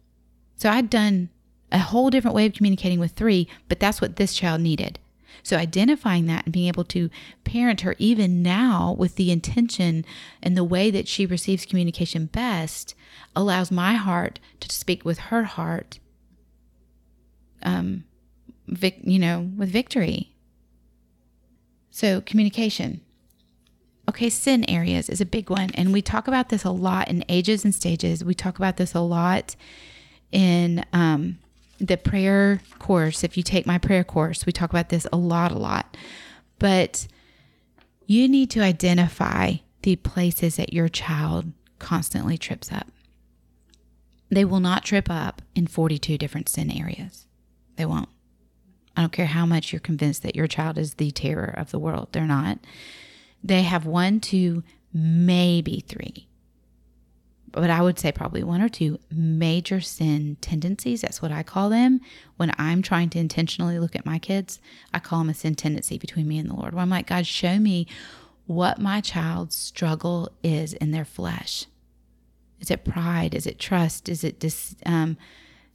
So 0.56 0.70
I'd 0.70 0.90
done 0.90 1.28
a 1.70 1.78
whole 1.78 2.08
different 2.08 2.34
way 2.34 2.46
of 2.46 2.54
communicating 2.54 2.98
with 2.98 3.12
three, 3.12 3.46
but 3.68 3.78
that's 3.78 4.00
what 4.00 4.16
this 4.16 4.34
child 4.34 4.60
needed. 4.62 4.98
So 5.42 5.56
identifying 5.56 6.26
that 6.26 6.46
and 6.46 6.52
being 6.52 6.68
able 6.68 6.84
to 6.84 7.10
parent 7.44 7.82
her 7.82 7.94
even 7.98 8.42
now 8.42 8.96
with 8.98 9.16
the 9.16 9.30
intention 9.30 10.04
and 10.42 10.56
the 10.56 10.64
way 10.64 10.90
that 10.90 11.06
she 11.06 11.26
receives 11.26 11.66
communication 11.66 12.26
best 12.26 12.94
allows 13.36 13.70
my 13.70 13.94
heart 13.94 14.40
to 14.60 14.74
speak 14.74 15.04
with 15.04 15.18
her 15.18 15.44
heart 15.44 15.98
um, 17.62 18.04
vic, 18.66 18.98
you 19.02 19.18
know, 19.18 19.50
with 19.56 19.70
victory. 19.70 20.34
So 21.90 22.20
communication. 22.20 23.00
Okay, 24.08 24.30
sin 24.30 24.68
areas 24.70 25.10
is 25.10 25.20
a 25.20 25.26
big 25.26 25.50
one. 25.50 25.70
And 25.74 25.92
we 25.92 26.00
talk 26.00 26.28
about 26.28 26.48
this 26.48 26.64
a 26.64 26.70
lot 26.70 27.08
in 27.08 27.24
ages 27.28 27.64
and 27.64 27.74
stages. 27.74 28.24
We 28.24 28.34
talk 28.34 28.56
about 28.58 28.78
this 28.78 28.94
a 28.94 29.00
lot 29.00 29.54
in 30.32 30.84
um, 30.92 31.38
the 31.78 31.96
prayer 31.96 32.60
course. 32.78 33.22
If 33.22 33.36
you 33.36 33.42
take 33.42 33.66
my 33.66 33.78
prayer 33.78 34.04
course, 34.04 34.46
we 34.46 34.52
talk 34.52 34.70
about 34.70 34.88
this 34.88 35.06
a 35.12 35.16
lot, 35.16 35.52
a 35.52 35.58
lot. 35.58 35.96
But 36.58 37.06
you 38.06 38.28
need 38.28 38.50
to 38.52 38.60
identify 38.60 39.56
the 39.82 39.96
places 39.96 40.56
that 40.56 40.72
your 40.72 40.88
child 40.88 41.52
constantly 41.78 42.38
trips 42.38 42.72
up. 42.72 42.88
They 44.30 44.44
will 44.44 44.60
not 44.60 44.84
trip 44.84 45.10
up 45.10 45.42
in 45.54 45.66
42 45.66 46.18
different 46.18 46.48
sin 46.48 46.70
areas. 46.70 47.26
They 47.78 47.86
won't. 47.86 48.08
I 48.96 49.02
don't 49.02 49.12
care 49.12 49.26
how 49.26 49.46
much 49.46 49.72
you're 49.72 49.78
convinced 49.78 50.24
that 50.24 50.34
your 50.34 50.48
child 50.48 50.76
is 50.76 50.94
the 50.94 51.12
terror 51.12 51.54
of 51.56 51.70
the 51.70 51.78
world. 51.78 52.08
They're 52.10 52.26
not. 52.26 52.58
They 53.42 53.62
have 53.62 53.86
one, 53.86 54.18
two, 54.18 54.64
maybe 54.92 55.84
three, 55.86 56.26
but 57.52 57.70
I 57.70 57.80
would 57.80 57.96
say 57.96 58.10
probably 58.10 58.42
one 58.42 58.60
or 58.60 58.68
two 58.68 58.98
major 59.12 59.80
sin 59.80 60.36
tendencies. 60.40 61.02
That's 61.02 61.22
what 61.22 61.30
I 61.30 61.44
call 61.44 61.70
them. 61.70 62.00
When 62.36 62.52
I'm 62.58 62.82
trying 62.82 63.10
to 63.10 63.20
intentionally 63.20 63.78
look 63.78 63.94
at 63.94 64.04
my 64.04 64.18
kids, 64.18 64.58
I 64.92 64.98
call 64.98 65.20
them 65.20 65.30
a 65.30 65.34
sin 65.34 65.54
tendency 65.54 65.98
between 65.98 66.26
me 66.26 66.38
and 66.38 66.50
the 66.50 66.54
Lord. 66.54 66.74
Where 66.74 66.82
I'm 66.82 66.90
like, 66.90 67.06
God, 67.06 67.28
show 67.28 67.60
me 67.60 67.86
what 68.46 68.80
my 68.80 69.00
child's 69.00 69.54
struggle 69.54 70.32
is 70.42 70.72
in 70.72 70.90
their 70.90 71.04
flesh. 71.04 71.66
Is 72.58 72.72
it 72.72 72.84
pride? 72.84 73.34
Is 73.34 73.46
it 73.46 73.60
trust? 73.60 74.08
Is 74.08 74.24
it 74.24 74.40
dis, 74.40 74.74
um, 74.84 75.16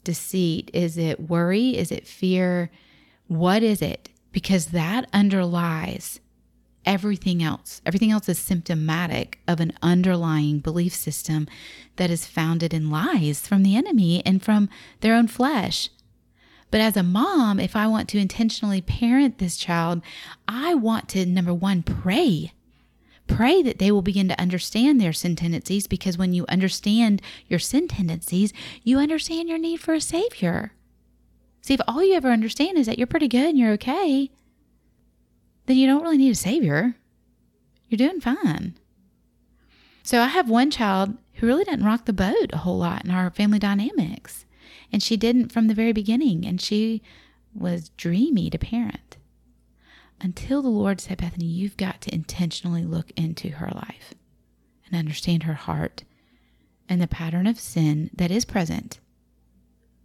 deceit? 0.03 0.69
Is 0.73 0.97
it 0.97 1.29
worry? 1.29 1.77
Is 1.77 1.91
it 1.91 2.07
fear? 2.07 2.69
What 3.27 3.63
is 3.63 3.81
it? 3.81 4.09
Because 4.31 4.67
that 4.67 5.09
underlies 5.13 6.19
everything 6.85 7.41
else. 7.41 7.81
Everything 7.85 8.11
else 8.11 8.27
is 8.27 8.39
symptomatic 8.39 9.39
of 9.47 9.59
an 9.59 9.73
underlying 9.81 10.59
belief 10.59 10.93
system 10.93 11.47
that 11.95 12.09
is 12.09 12.25
founded 12.25 12.73
in 12.73 12.89
lies 12.89 13.47
from 13.47 13.63
the 13.63 13.75
enemy 13.75 14.25
and 14.25 14.43
from 14.43 14.69
their 15.01 15.15
own 15.15 15.27
flesh. 15.27 15.89
But 16.71 16.81
as 16.81 16.97
a 16.97 17.03
mom, 17.03 17.59
if 17.59 17.75
I 17.75 17.87
want 17.87 18.09
to 18.09 18.17
intentionally 18.17 18.81
parent 18.81 19.37
this 19.37 19.57
child, 19.57 20.01
I 20.47 20.73
want 20.73 21.07
to, 21.09 21.25
number 21.25 21.53
one, 21.53 21.83
pray 21.83 22.51
Pray 23.27 23.61
that 23.61 23.79
they 23.79 23.91
will 23.91 24.01
begin 24.01 24.27
to 24.27 24.39
understand 24.39 24.99
their 24.99 25.13
sin 25.13 25.35
tendencies 25.35 25.87
because 25.87 26.17
when 26.17 26.33
you 26.33 26.45
understand 26.49 27.21
your 27.47 27.59
sin 27.59 27.87
tendencies, 27.87 28.53
you 28.83 28.99
understand 28.99 29.49
your 29.49 29.57
need 29.57 29.79
for 29.79 29.93
a 29.93 30.01
Savior. 30.01 30.73
See, 31.61 31.73
if 31.73 31.81
all 31.87 32.03
you 32.03 32.15
ever 32.15 32.31
understand 32.31 32.77
is 32.77 32.85
that 32.87 32.97
you're 32.97 33.07
pretty 33.07 33.29
good 33.29 33.49
and 33.49 33.57
you're 33.57 33.71
okay, 33.73 34.29
then 35.65 35.77
you 35.77 35.87
don't 35.87 36.03
really 36.03 36.17
need 36.17 36.31
a 36.31 36.35
Savior. 36.35 36.95
You're 37.87 38.09
doing 38.09 38.19
fine. 38.19 38.77
So 40.03 40.19
I 40.19 40.27
have 40.27 40.49
one 40.49 40.69
child 40.69 41.17
who 41.35 41.47
really 41.47 41.63
didn't 41.63 41.85
rock 41.85 42.05
the 42.05 42.13
boat 42.13 42.51
a 42.51 42.57
whole 42.57 42.77
lot 42.77 43.05
in 43.05 43.11
our 43.11 43.29
family 43.31 43.59
dynamics. 43.59 44.45
And 44.91 45.01
she 45.01 45.15
didn't 45.15 45.51
from 45.51 45.67
the 45.67 45.73
very 45.73 45.93
beginning. 45.93 46.45
And 46.45 46.59
she 46.59 47.01
was 47.55 47.89
dreamy 47.89 48.49
to 48.49 48.57
parent 48.57 49.12
until 50.23 50.61
the 50.61 50.69
Lord 50.69 51.01
said, 51.01 51.17
Bethany, 51.17 51.45
you've 51.45 51.77
got 51.77 52.01
to 52.01 52.13
intentionally 52.13 52.85
look 52.85 53.11
into 53.17 53.49
her 53.49 53.69
life 53.75 54.13
and 54.85 54.95
understand 54.97 55.43
her 55.43 55.53
heart 55.53 56.03
and 56.87 57.01
the 57.01 57.07
pattern 57.07 57.45
of 57.45 57.59
sin 57.59 58.09
that 58.15 58.31
is 58.31 58.45
present. 58.45 58.99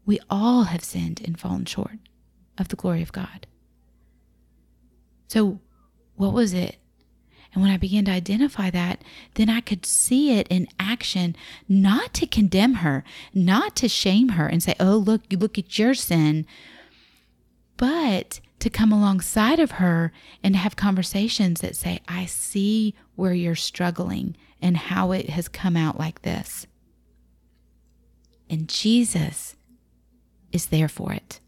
We 0.05 0.19
all 0.29 0.65
have 0.65 0.83
sinned 0.85 1.23
and 1.25 1.39
fallen 1.39 1.65
short 1.67 1.99
of 2.59 2.69
the 2.69 2.77
glory 2.77 3.03
of 3.03 3.13
God. 3.13 3.47
So, 5.29 5.61
what 6.17 6.33
was 6.33 6.53
it 6.53 6.79
And 7.55 7.63
when 7.63 7.71
I 7.73 7.77
began 7.77 8.05
to 8.07 8.11
identify 8.11 8.71
that, 8.71 9.03
then 9.35 9.49
I 9.49 9.61
could 9.61 9.87
see 9.87 10.39
it 10.39 10.47
in 10.49 10.69
action, 10.79 11.35
not 11.69 12.13
to 12.15 12.27
condemn 12.27 12.75
her, 12.75 13.05
not 13.33 13.75
to 13.77 13.89
shame 13.89 14.31
her 14.31 14.47
and 14.47 14.63
say, 14.63 14.75
oh, 14.79 14.97
look, 14.97 15.23
you 15.31 15.39
look 15.39 15.59
at 15.59 15.79
your 15.79 15.95
sin, 15.95 16.47
but 17.77 18.41
to 18.61 18.71
come 18.71 18.93
alongside 18.93 19.59
of 19.61 19.73
her 19.73 20.13
and 20.43 20.57
have 20.57 20.77
conversations 20.77 21.61
that 21.61 21.77
say, 21.77 22.01
I 22.09 22.27
see 22.27 22.95
where 23.15 23.35
you're 23.35 23.55
struggling 23.55 24.37
and 24.61 24.77
how 24.77 25.13
it 25.13 25.31
has 25.31 25.49
come 25.49 25.77
out 25.77 25.99
like 25.99 26.23
this. 26.23 26.67
And 28.51 28.69
Jesus 28.69 29.57
is 30.53 30.67
there 30.67 30.89
for 30.89 31.13
it. 31.13 31.41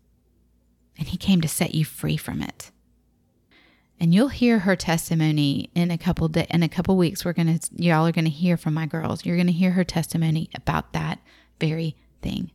And 0.99 1.09
he 1.09 1.16
came 1.16 1.40
to 1.40 1.49
set 1.49 1.75
you 1.75 1.85
free 1.85 2.16
from 2.16 2.42
it. 2.42 2.70
And 3.99 4.14
you'll 4.14 4.29
hear 4.29 4.61
her 4.61 4.77
testimony 4.77 5.70
in 5.75 5.90
a 5.90 5.99
couple 5.99 6.29
de- 6.29 6.53
in 6.55 6.62
a 6.62 6.68
couple 6.68 6.96
weeks. 6.96 7.25
We're 7.25 7.35
gonna 7.35 7.59
y'all 7.77 8.07
are 8.07 8.12
gonna 8.12 8.31
hear 8.31 8.57
from 8.57 8.73
my 8.73 8.87
girls. 8.87 9.27
You're 9.27 9.37
gonna 9.37 9.51
hear 9.51 9.73
her 9.73 9.85
testimony 9.85 10.49
about 10.55 10.92
that 10.94 11.20
very 11.59 11.96
thing. 12.23 12.51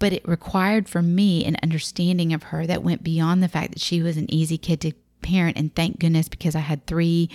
But 0.00 0.12
it 0.12 0.26
required 0.26 0.88
for 0.88 1.00
me 1.00 1.44
an 1.44 1.56
understanding 1.62 2.32
of 2.32 2.44
her 2.44 2.66
that 2.66 2.82
went 2.82 3.04
beyond 3.04 3.42
the 3.42 3.48
fact 3.48 3.72
that 3.72 3.80
she 3.80 4.02
was 4.02 4.16
an 4.16 4.28
easy 4.28 4.58
kid 4.58 4.80
to 4.80 4.92
parent, 5.22 5.56
and 5.56 5.72
thank 5.72 6.00
goodness 6.00 6.28
because 6.28 6.56
I 6.56 6.60
had 6.60 6.86
three, 6.86 7.30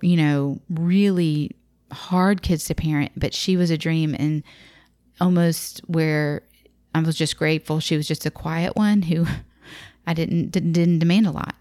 you 0.00 0.16
know, 0.16 0.60
really 0.70 1.54
hard 1.92 2.40
kids 2.40 2.64
to 2.66 2.74
parent. 2.74 3.12
But 3.14 3.34
she 3.34 3.58
was 3.58 3.70
a 3.70 3.76
dream, 3.76 4.16
and 4.18 4.42
almost 5.20 5.80
where 5.86 6.42
I 6.94 7.00
was 7.00 7.16
just 7.16 7.36
grateful 7.36 7.80
she 7.80 7.96
was 7.96 8.08
just 8.08 8.26
a 8.26 8.30
quiet 8.30 8.76
one 8.76 9.02
who 9.02 9.26
I 10.06 10.14
didn't, 10.14 10.50
didn't 10.50 10.98
demand 10.98 11.26
a 11.26 11.30
lot. 11.30 11.54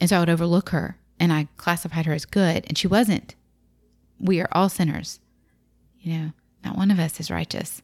And 0.00 0.10
so 0.10 0.16
I 0.16 0.20
would 0.20 0.30
overlook 0.30 0.70
her 0.70 0.98
and 1.18 1.32
I 1.32 1.48
classified 1.56 2.06
her 2.06 2.12
as 2.12 2.26
good 2.26 2.64
and 2.66 2.76
she 2.76 2.86
wasn't. 2.86 3.34
We 4.18 4.40
are 4.40 4.48
all 4.52 4.68
sinners. 4.68 5.20
You 6.00 6.12
know, 6.12 6.32
not 6.64 6.76
one 6.76 6.90
of 6.90 6.98
us 6.98 7.20
is 7.20 7.30
righteous. 7.30 7.80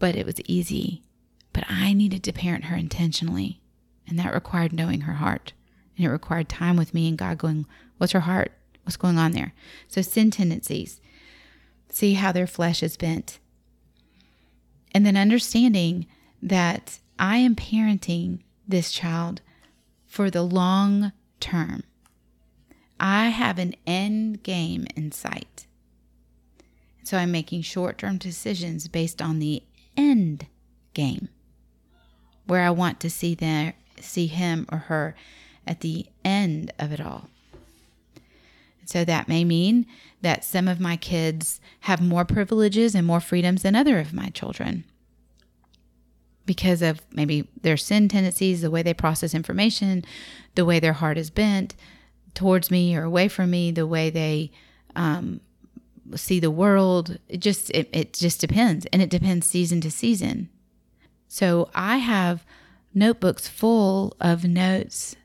But 0.00 0.16
it 0.16 0.26
was 0.26 0.40
easy. 0.46 1.04
But 1.52 1.64
I 1.68 1.92
needed 1.92 2.24
to 2.24 2.32
parent 2.32 2.64
her 2.64 2.76
intentionally. 2.76 3.60
And 4.08 4.18
that 4.18 4.34
required 4.34 4.72
knowing 4.72 5.02
her 5.02 5.14
heart. 5.14 5.52
And 5.96 6.04
it 6.04 6.10
required 6.10 6.48
time 6.48 6.76
with 6.76 6.92
me 6.92 7.08
and 7.08 7.16
God 7.16 7.38
going, 7.38 7.66
What's 7.98 8.12
her 8.12 8.20
heart? 8.20 8.50
What's 8.82 8.96
going 8.96 9.18
on 9.18 9.32
there? 9.32 9.52
So, 9.86 10.02
sin 10.02 10.32
tendencies. 10.32 11.00
See 11.90 12.14
how 12.14 12.32
their 12.32 12.48
flesh 12.48 12.82
is 12.82 12.96
bent. 12.96 13.38
And 14.92 15.06
then 15.06 15.16
understanding 15.16 16.06
that 16.42 16.98
I 17.18 17.36
am 17.36 17.54
parenting 17.54 18.40
this 18.66 18.90
child 18.90 19.42
for 20.06 20.30
the 20.30 20.42
long 20.42 21.12
term. 21.38 21.84
I 22.98 23.28
have 23.28 23.58
an 23.58 23.74
end 23.86 24.42
game 24.42 24.86
in 24.96 25.12
sight. 25.12 25.66
So 27.02 27.16
I'm 27.16 27.32
making 27.32 27.62
short 27.62 27.98
term 27.98 28.18
decisions 28.18 28.88
based 28.88 29.22
on 29.22 29.38
the 29.38 29.62
end 29.96 30.46
game, 30.94 31.28
where 32.46 32.62
I 32.62 32.70
want 32.70 33.00
to 33.00 33.10
see 33.10 33.34
their, 33.34 33.74
see 34.00 34.26
him 34.26 34.66
or 34.70 34.78
her 34.78 35.14
at 35.66 35.80
the 35.80 36.06
end 36.24 36.72
of 36.78 36.92
it 36.92 37.00
all. 37.00 37.28
So 38.84 39.04
that 39.04 39.28
may 39.28 39.44
mean 39.44 39.86
that 40.20 40.44
some 40.44 40.66
of 40.66 40.80
my 40.80 40.96
kids 40.96 41.60
have 41.80 42.00
more 42.02 42.24
privileges 42.24 42.94
and 42.94 43.06
more 43.06 43.20
freedoms 43.20 43.62
than 43.62 43.76
other 43.76 44.00
of 44.00 44.12
my 44.12 44.30
children 44.30 44.84
because 46.44 46.82
of 46.82 47.00
maybe 47.12 47.48
their 47.62 47.76
sin 47.76 48.08
tendencies, 48.08 48.60
the 48.60 48.70
way 48.70 48.82
they 48.82 48.92
process 48.92 49.34
information, 49.34 50.04
the 50.56 50.64
way 50.64 50.80
their 50.80 50.94
heart 50.94 51.16
is 51.16 51.30
bent 51.30 51.76
towards 52.34 52.70
me 52.70 52.96
or 52.96 53.04
away 53.04 53.28
from 53.28 53.50
me, 53.50 53.70
the 53.70 53.86
way 53.86 54.10
they 54.10 54.50
um, 54.96 55.40
see 56.16 56.40
the 56.40 56.50
world. 56.50 57.18
It 57.28 57.38
just 57.38 57.70
it, 57.70 57.88
it 57.92 58.14
just 58.14 58.40
depends, 58.40 58.86
and 58.86 59.02
it 59.02 59.10
depends 59.10 59.46
season 59.46 59.80
to 59.82 59.90
season. 59.90 60.48
So 61.28 61.70
I 61.74 61.98
have 61.98 62.44
notebooks 62.92 63.48
full 63.48 64.16
of 64.20 64.44
notes 64.44 65.16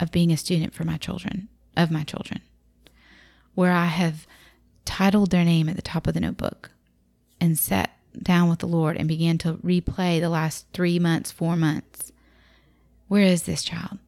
of 0.00 0.10
being 0.10 0.32
a 0.32 0.36
student 0.36 0.74
for 0.74 0.84
my 0.84 0.96
children, 0.96 1.48
of 1.76 1.90
my 1.90 2.02
children, 2.02 2.40
where 3.54 3.72
I 3.72 3.86
have 3.86 4.26
titled 4.84 5.30
their 5.30 5.44
name 5.44 5.68
at 5.68 5.76
the 5.76 5.82
top 5.82 6.06
of 6.06 6.14
the 6.14 6.20
notebook 6.20 6.70
and 7.40 7.58
set 7.58 7.90
down 8.20 8.50
with 8.50 8.58
the 8.58 8.66
Lord 8.66 8.96
and 8.96 9.08
began 9.08 9.38
to 9.38 9.54
replay 9.54 10.20
the 10.20 10.28
last 10.28 10.66
three 10.72 10.98
months, 10.98 11.30
four 11.30 11.56
months. 11.56 12.12
Where 13.08 13.22
is 13.22 13.44
this 13.44 13.62
child? 13.62 13.98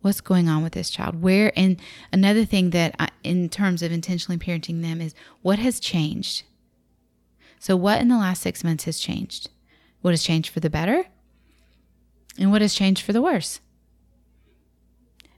What's 0.00 0.20
going 0.20 0.48
on 0.48 0.62
with 0.62 0.74
this 0.74 0.90
child? 0.90 1.22
Where, 1.22 1.52
and 1.56 1.80
another 2.12 2.44
thing 2.44 2.70
that, 2.70 2.94
I, 2.98 3.08
in 3.24 3.48
terms 3.48 3.82
of 3.82 3.90
intentionally 3.90 4.38
parenting 4.38 4.80
them, 4.80 5.00
is 5.00 5.14
what 5.42 5.58
has 5.58 5.80
changed? 5.80 6.44
So, 7.58 7.76
what 7.76 8.00
in 8.00 8.08
the 8.08 8.16
last 8.16 8.42
six 8.42 8.62
months 8.62 8.84
has 8.84 9.00
changed? 9.00 9.50
What 10.00 10.12
has 10.12 10.22
changed 10.22 10.50
for 10.50 10.60
the 10.60 10.70
better? 10.70 11.06
And 12.38 12.52
what 12.52 12.62
has 12.62 12.74
changed 12.74 13.04
for 13.04 13.12
the 13.12 13.22
worse? 13.22 13.60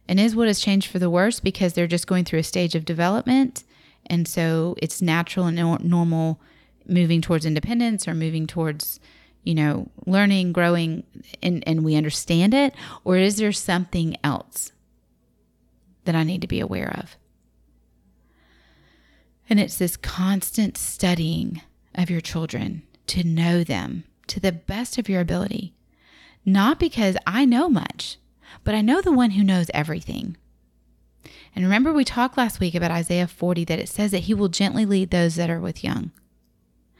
And 0.06 0.20
is 0.20 0.36
what 0.36 0.48
has 0.48 0.60
changed 0.60 0.90
for 0.90 0.98
the 0.98 1.08
worse 1.08 1.40
because 1.40 1.72
they're 1.72 1.86
just 1.86 2.06
going 2.06 2.24
through 2.24 2.40
a 2.40 2.44
stage 2.44 2.74
of 2.74 2.84
development? 2.84 3.64
And 4.06 4.28
so 4.28 4.74
it's 4.82 5.00
natural 5.00 5.46
and 5.46 5.84
normal 5.84 6.40
moving 6.86 7.20
towards 7.20 7.46
independence 7.46 8.08
or 8.08 8.14
moving 8.14 8.46
towards 8.46 9.00
you 9.44 9.54
know 9.54 9.90
learning 10.06 10.52
growing 10.52 11.04
and 11.42 11.62
and 11.66 11.84
we 11.84 11.96
understand 11.96 12.54
it? 12.54 12.74
Or 13.04 13.16
is 13.16 13.36
there 13.36 13.52
something 13.52 14.16
else 14.22 14.72
that 16.04 16.14
i 16.14 16.22
need 16.22 16.40
to 16.40 16.48
be 16.48 16.60
aware 16.60 16.94
of? 16.98 17.16
And 19.48 19.58
it's 19.58 19.78
this 19.78 19.96
constant 19.96 20.78
studying 20.78 21.60
of 21.94 22.10
your 22.10 22.20
children 22.20 22.82
to 23.08 23.24
know 23.24 23.64
them 23.64 24.04
to 24.28 24.38
the 24.38 24.52
best 24.52 24.96
of 24.96 25.08
your 25.08 25.20
ability. 25.20 25.74
Not 26.44 26.78
because 26.78 27.16
i 27.26 27.44
know 27.44 27.68
much 27.68 28.18
but 28.64 28.74
i 28.74 28.80
know 28.80 29.00
the 29.00 29.12
one 29.12 29.32
who 29.32 29.44
knows 29.44 29.70
everything. 29.72 30.36
And 31.54 31.64
remember 31.64 31.92
we 31.92 32.04
talked 32.04 32.36
last 32.38 32.60
week 32.60 32.74
about 32.74 32.90
isaiah 32.90 33.26
40 33.26 33.64
that 33.64 33.78
it 33.78 33.88
says 33.88 34.12
that 34.12 34.24
he 34.24 34.34
will 34.34 34.48
gently 34.48 34.84
lead 34.84 35.10
those 35.10 35.34
that 35.36 35.50
are 35.50 35.60
with 35.60 35.84
young 35.84 36.12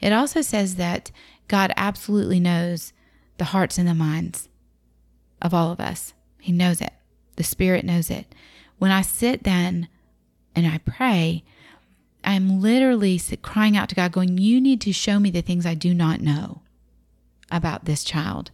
it 0.01 0.11
also 0.11 0.41
says 0.41 0.75
that 0.75 1.11
God 1.47 1.71
absolutely 1.77 2.39
knows 2.39 2.93
the 3.37 3.45
hearts 3.45 3.77
and 3.77 3.87
the 3.87 3.93
minds 3.93 4.49
of 5.41 5.53
all 5.53 5.71
of 5.71 5.79
us. 5.79 6.13
He 6.39 6.51
knows 6.51 6.81
it. 6.81 6.93
The 7.35 7.43
Spirit 7.43 7.85
knows 7.85 8.09
it. 8.09 8.33
When 8.77 8.91
I 8.91 9.01
sit 9.01 9.43
then 9.43 9.87
and 10.55 10.65
I 10.67 10.79
pray, 10.79 11.43
I'm 12.23 12.61
literally 12.61 13.19
crying 13.41 13.77
out 13.77 13.89
to 13.89 13.95
God, 13.95 14.11
going, 14.11 14.37
You 14.37 14.61
need 14.61 14.81
to 14.81 14.93
show 14.93 15.19
me 15.19 15.31
the 15.31 15.41
things 15.41 15.65
I 15.65 15.73
do 15.73 15.93
not 15.93 16.21
know 16.21 16.61
about 17.51 17.85
this 17.85 18.03
child, 18.03 18.51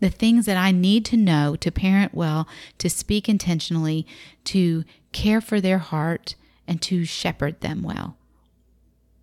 the 0.00 0.10
things 0.10 0.46
that 0.46 0.56
I 0.56 0.70
need 0.70 1.04
to 1.06 1.16
know 1.16 1.56
to 1.56 1.70
parent 1.70 2.14
well, 2.14 2.48
to 2.78 2.90
speak 2.90 3.28
intentionally, 3.28 4.06
to 4.44 4.84
care 5.12 5.40
for 5.40 5.60
their 5.60 5.78
heart, 5.78 6.34
and 6.66 6.80
to 6.82 7.04
shepherd 7.04 7.60
them 7.60 7.82
well. 7.82 8.16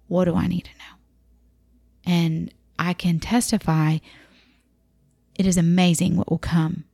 What 0.08 0.26
do 0.26 0.36
I 0.36 0.48
need 0.48 0.66
to 0.66 0.78
know? 0.78 0.97
And 2.08 2.54
I 2.80 2.94
can 2.94 3.20
testify 3.20 3.98
it 5.36 5.46
is 5.46 5.58
amazing 5.58 6.16
what 6.16 6.32
will 6.32 6.40
come 6.40 6.86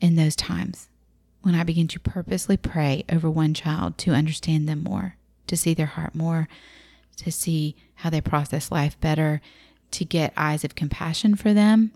in 0.00 0.14
those 0.14 0.36
times 0.36 0.88
when 1.42 1.54
I 1.54 1.64
begin 1.64 1.88
to 1.88 1.98
purposely 1.98 2.56
pray 2.56 3.04
over 3.10 3.28
one 3.30 3.54
child 3.54 3.96
to 3.98 4.12
understand 4.12 4.68
them 4.68 4.82
more, 4.82 5.16
to 5.46 5.56
see 5.56 5.72
their 5.74 5.86
heart 5.86 6.14
more, 6.14 6.48
to 7.16 7.32
see 7.32 7.74
how 7.96 8.10
they 8.10 8.20
process 8.20 8.70
life 8.70 9.00
better, 9.00 9.40
to 9.92 10.04
get 10.04 10.34
eyes 10.36 10.62
of 10.62 10.74
compassion 10.74 11.34
for 11.34 11.54
them, 11.54 11.92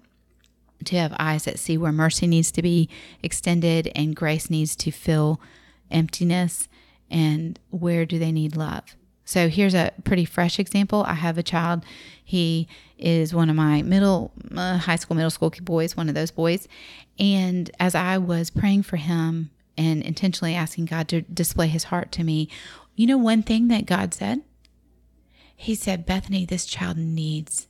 to 0.84 0.96
have 0.96 1.14
eyes 1.18 1.44
that 1.44 1.58
see 1.58 1.76
where 1.76 1.92
mercy 1.92 2.26
needs 2.26 2.50
to 2.52 2.62
be 2.62 2.88
extended 3.22 3.92
and 3.94 4.16
grace 4.16 4.50
needs 4.50 4.74
to 4.76 4.90
fill 4.90 5.40
emptiness 5.90 6.68
and 7.10 7.58
where 7.70 8.06
do 8.06 8.18
they 8.18 8.32
need 8.32 8.56
love. 8.56 8.96
So 9.24 9.48
here's 9.48 9.74
a 9.74 9.92
pretty 10.04 10.24
fresh 10.24 10.58
example. 10.58 11.02
I 11.04 11.14
have 11.14 11.38
a 11.38 11.42
child. 11.42 11.84
He 12.22 12.68
is 12.98 13.34
one 13.34 13.48
of 13.48 13.56
my 13.56 13.82
middle, 13.82 14.32
uh, 14.54 14.78
high 14.78 14.96
school, 14.96 15.16
middle 15.16 15.30
school 15.30 15.52
boys, 15.62 15.96
one 15.96 16.08
of 16.08 16.14
those 16.14 16.30
boys. 16.30 16.68
And 17.18 17.70
as 17.80 17.94
I 17.94 18.18
was 18.18 18.50
praying 18.50 18.82
for 18.82 18.96
him 18.96 19.50
and 19.76 20.02
intentionally 20.02 20.54
asking 20.54 20.86
God 20.86 21.08
to 21.08 21.22
display 21.22 21.68
his 21.68 21.84
heart 21.84 22.12
to 22.12 22.24
me, 22.24 22.48
you 22.94 23.06
know, 23.06 23.18
one 23.18 23.42
thing 23.42 23.68
that 23.68 23.86
God 23.86 24.14
said? 24.14 24.42
He 25.56 25.74
said, 25.74 26.06
Bethany, 26.06 26.44
this 26.44 26.66
child 26.66 26.98
needs 26.98 27.68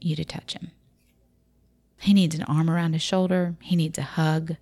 you 0.00 0.16
to 0.16 0.24
touch 0.24 0.54
him. 0.54 0.70
He 1.98 2.14
needs 2.14 2.34
an 2.34 2.44
arm 2.44 2.70
around 2.70 2.94
his 2.94 3.02
shoulder. 3.02 3.56
He 3.60 3.76
needs 3.76 3.98
a 3.98 4.02
hug 4.02 4.56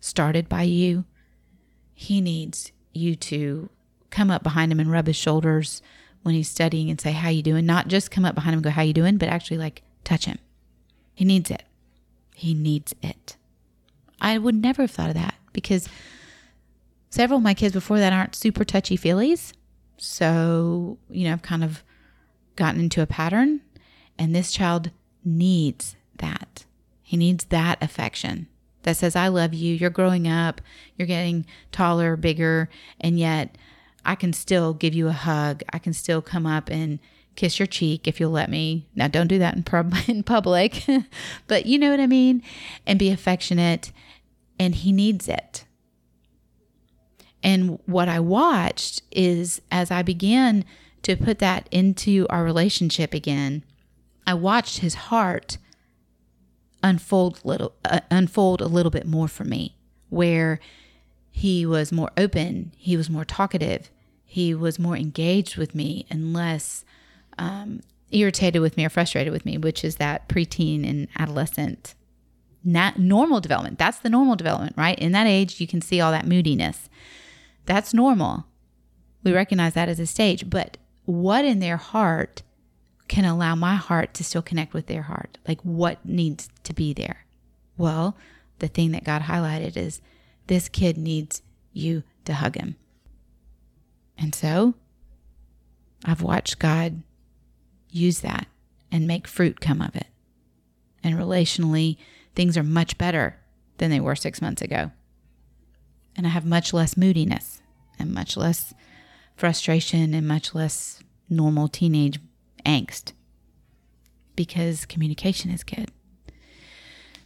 started 0.00 0.48
by 0.48 0.62
you. 0.62 1.04
He 1.94 2.20
needs 2.20 2.72
you 2.92 3.14
to 3.16 3.70
come 4.16 4.30
up 4.30 4.42
behind 4.42 4.72
him 4.72 4.80
and 4.80 4.90
rub 4.90 5.06
his 5.06 5.16
shoulders 5.16 5.82
when 6.22 6.34
he's 6.34 6.48
studying 6.48 6.90
and 6.90 7.00
say, 7.00 7.12
How 7.12 7.28
you 7.28 7.42
doing? 7.42 7.66
Not 7.66 7.88
just 7.88 8.10
come 8.10 8.24
up 8.24 8.34
behind 8.34 8.54
him 8.54 8.58
and 8.58 8.64
go, 8.64 8.70
How 8.70 8.82
you 8.82 8.92
doing? 8.92 9.16
But 9.18 9.28
actually 9.28 9.58
like 9.58 9.82
touch 10.04 10.24
him. 10.24 10.38
He 11.14 11.24
needs 11.24 11.50
it. 11.50 11.62
He 12.34 12.54
needs 12.54 12.94
it. 13.02 13.36
I 14.20 14.38
would 14.38 14.54
never 14.54 14.82
have 14.82 14.90
thought 14.90 15.08
of 15.08 15.14
that 15.14 15.34
because 15.52 15.88
Several 17.16 17.38
of 17.38 17.44
my 17.44 17.54
kids 17.54 17.72
before 17.72 17.98
that 17.98 18.12
aren't 18.12 18.34
super 18.34 18.62
touchy 18.62 18.98
feelies. 18.98 19.54
So, 19.96 20.98
you 21.08 21.24
know, 21.24 21.32
I've 21.32 21.40
kind 21.40 21.64
of 21.64 21.82
gotten 22.56 22.78
into 22.78 23.00
a 23.00 23.06
pattern, 23.06 23.62
and 24.18 24.34
this 24.34 24.52
child 24.52 24.90
needs 25.24 25.96
that. 26.18 26.66
He 27.02 27.16
needs 27.16 27.46
that 27.46 27.82
affection 27.82 28.48
that 28.82 28.98
says, 28.98 29.16
I 29.16 29.28
love 29.28 29.54
you. 29.54 29.74
You're 29.74 29.88
growing 29.88 30.28
up, 30.28 30.60
you're 30.96 31.06
getting 31.06 31.46
taller, 31.72 32.16
bigger, 32.16 32.68
and 33.00 33.18
yet 33.18 33.56
I 34.06 34.14
can 34.14 34.32
still 34.32 34.72
give 34.72 34.94
you 34.94 35.08
a 35.08 35.12
hug. 35.12 35.62
I 35.72 35.78
can 35.78 35.92
still 35.92 36.22
come 36.22 36.46
up 36.46 36.70
and 36.70 36.98
kiss 37.34 37.58
your 37.58 37.66
cheek 37.66 38.08
if 38.08 38.18
you'll 38.18 38.30
let 38.30 38.48
me. 38.48 38.88
Now, 38.94 39.08
don't 39.08 39.26
do 39.26 39.38
that 39.38 39.54
in, 39.54 39.64
in 40.16 40.22
public, 40.22 40.84
but 41.46 41.66
you 41.66 41.78
know 41.78 41.90
what 41.90 42.00
I 42.00 42.06
mean? 42.06 42.42
And 42.86 42.98
be 42.98 43.10
affectionate. 43.10 43.92
And 44.58 44.74
he 44.74 44.92
needs 44.92 45.28
it. 45.28 45.64
And 47.42 47.78
what 47.86 48.08
I 48.08 48.18
watched 48.20 49.02
is 49.12 49.60
as 49.70 49.90
I 49.90 50.02
began 50.02 50.64
to 51.02 51.16
put 51.16 51.38
that 51.40 51.68
into 51.70 52.26
our 52.30 52.42
relationship 52.42 53.12
again, 53.12 53.62
I 54.26 54.34
watched 54.34 54.78
his 54.78 54.94
heart 54.94 55.58
unfold 56.82 57.40
little 57.44 57.72
uh, 57.84 58.00
unfold 58.10 58.60
a 58.60 58.66
little 58.66 58.90
bit 58.90 59.06
more 59.06 59.28
for 59.28 59.44
me 59.44 59.76
where 60.08 60.60
he 61.30 61.66
was 61.66 61.92
more 61.92 62.10
open, 62.16 62.72
he 62.76 62.96
was 62.96 63.10
more 63.10 63.24
talkative, 63.24 63.90
he 64.26 64.54
was 64.54 64.78
more 64.78 64.96
engaged 64.96 65.56
with 65.56 65.74
me 65.74 66.04
and 66.10 66.34
less 66.34 66.84
um, 67.38 67.80
irritated 68.10 68.60
with 68.60 68.76
me 68.76 68.84
or 68.84 68.90
frustrated 68.90 69.32
with 69.32 69.46
me, 69.46 69.56
which 69.56 69.82
is 69.82 69.96
that 69.96 70.28
preteen 70.28 70.86
and 70.88 71.08
adolescent 71.18 71.94
not 72.66 72.98
normal 72.98 73.40
development. 73.40 73.78
That's 73.78 74.00
the 74.00 74.10
normal 74.10 74.34
development, 74.34 74.74
right? 74.76 74.98
In 74.98 75.12
that 75.12 75.28
age, 75.28 75.60
you 75.60 75.68
can 75.68 75.80
see 75.80 76.00
all 76.00 76.10
that 76.10 76.26
moodiness. 76.26 76.90
That's 77.64 77.94
normal. 77.94 78.44
We 79.22 79.32
recognize 79.32 79.74
that 79.74 79.88
as 79.88 80.00
a 80.00 80.06
stage, 80.06 80.50
but 80.50 80.76
what 81.04 81.44
in 81.44 81.60
their 81.60 81.76
heart 81.76 82.42
can 83.06 83.24
allow 83.24 83.54
my 83.54 83.76
heart 83.76 84.12
to 84.14 84.24
still 84.24 84.42
connect 84.42 84.74
with 84.74 84.88
their 84.88 85.02
heart? 85.02 85.38
Like 85.46 85.60
what 85.62 86.04
needs 86.04 86.50
to 86.64 86.74
be 86.74 86.92
there? 86.92 87.24
Well, 87.76 88.16
the 88.58 88.68
thing 88.68 88.90
that 88.90 89.04
God 89.04 89.22
highlighted 89.22 89.76
is 89.76 90.00
this 90.48 90.68
kid 90.68 90.98
needs 90.98 91.42
you 91.72 92.02
to 92.24 92.34
hug 92.34 92.56
him. 92.56 92.74
And 94.18 94.34
so 94.34 94.74
I've 96.04 96.22
watched 96.22 96.58
God 96.58 97.02
use 97.90 98.20
that 98.20 98.46
and 98.90 99.06
make 99.06 99.26
fruit 99.26 99.60
come 99.60 99.80
of 99.80 99.96
it. 99.96 100.06
And 101.02 101.16
relationally, 101.16 101.96
things 102.34 102.56
are 102.56 102.62
much 102.62 102.98
better 102.98 103.38
than 103.78 103.90
they 103.90 104.00
were 104.00 104.16
six 104.16 104.40
months 104.40 104.62
ago. 104.62 104.90
And 106.16 106.26
I 106.26 106.30
have 106.30 106.46
much 106.46 106.72
less 106.72 106.96
moodiness 106.96 107.60
and 107.98 108.12
much 108.12 108.36
less 108.36 108.74
frustration 109.36 110.14
and 110.14 110.26
much 110.26 110.54
less 110.54 111.00
normal 111.28 111.68
teenage 111.68 112.18
angst 112.64 113.12
because 114.34 114.84
communication 114.86 115.50
is 115.50 115.62
good. 115.62 115.90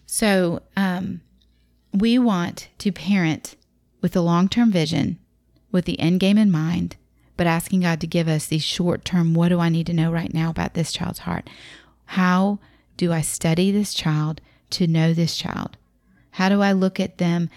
So, 0.06 0.62
um, 0.76 1.20
we 1.92 2.18
want 2.18 2.68
to 2.78 2.92
parent 2.92 3.56
with 4.00 4.16
a 4.16 4.20
long 4.20 4.48
term 4.48 4.70
vision, 4.72 5.19
with 5.72 5.84
the 5.84 5.98
end 6.00 6.20
game 6.20 6.38
in 6.38 6.50
mind, 6.50 6.96
but 7.36 7.46
asking 7.46 7.80
God 7.80 8.00
to 8.00 8.06
give 8.06 8.28
us 8.28 8.46
these 8.46 8.62
short 8.62 9.04
term 9.04 9.34
what 9.34 9.48
do 9.48 9.60
I 9.60 9.68
need 9.68 9.86
to 9.86 9.94
know 9.94 10.10
right 10.12 10.32
now 10.32 10.50
about 10.50 10.74
this 10.74 10.92
child's 10.92 11.20
heart? 11.20 11.48
How 12.06 12.58
do 12.96 13.12
I 13.12 13.20
study 13.20 13.70
this 13.70 13.94
child 13.94 14.40
to 14.70 14.86
know 14.86 15.14
this 15.14 15.36
child? 15.36 15.76
How 16.32 16.48
do 16.48 16.62
I 16.62 16.72
look 16.72 17.00
at 17.00 17.18
them 17.18 17.50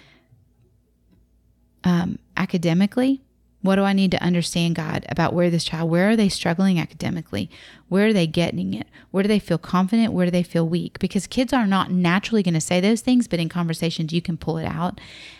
um, 1.83 2.19
academically? 2.37 3.21
What 3.61 3.75
do 3.75 3.83
I 3.83 3.93
need 3.93 4.11
to 4.11 4.21
understand, 4.21 4.75
God, 4.75 5.05
about 5.07 5.33
where 5.33 5.49
this 5.49 5.63
child, 5.63 5.89
where 5.89 6.09
are 6.09 6.15
they 6.17 6.27
struggling 6.27 6.79
academically? 6.79 7.49
Where 7.87 8.07
are 8.07 8.13
they 8.13 8.27
getting 8.27 8.73
it? 8.73 8.87
Where 9.11 9.23
do 9.23 9.29
they 9.29 9.39
feel 9.39 9.57
confident? 9.57 10.11
Where 10.11 10.25
do 10.25 10.31
they 10.31 10.43
feel 10.43 10.67
weak? 10.67 10.99
Because 10.99 11.27
kids 11.27 11.53
are 11.53 11.65
not 11.65 11.89
naturally 11.89 12.43
going 12.43 12.55
to 12.55 12.61
say 12.61 12.81
those 12.81 12.99
things, 12.99 13.27
but 13.27 13.39
in 13.39 13.47
conversations, 13.47 14.11
you 14.11 14.21
can 14.21 14.37
pull 14.37 14.57
it 14.57 14.65
out 14.65 14.99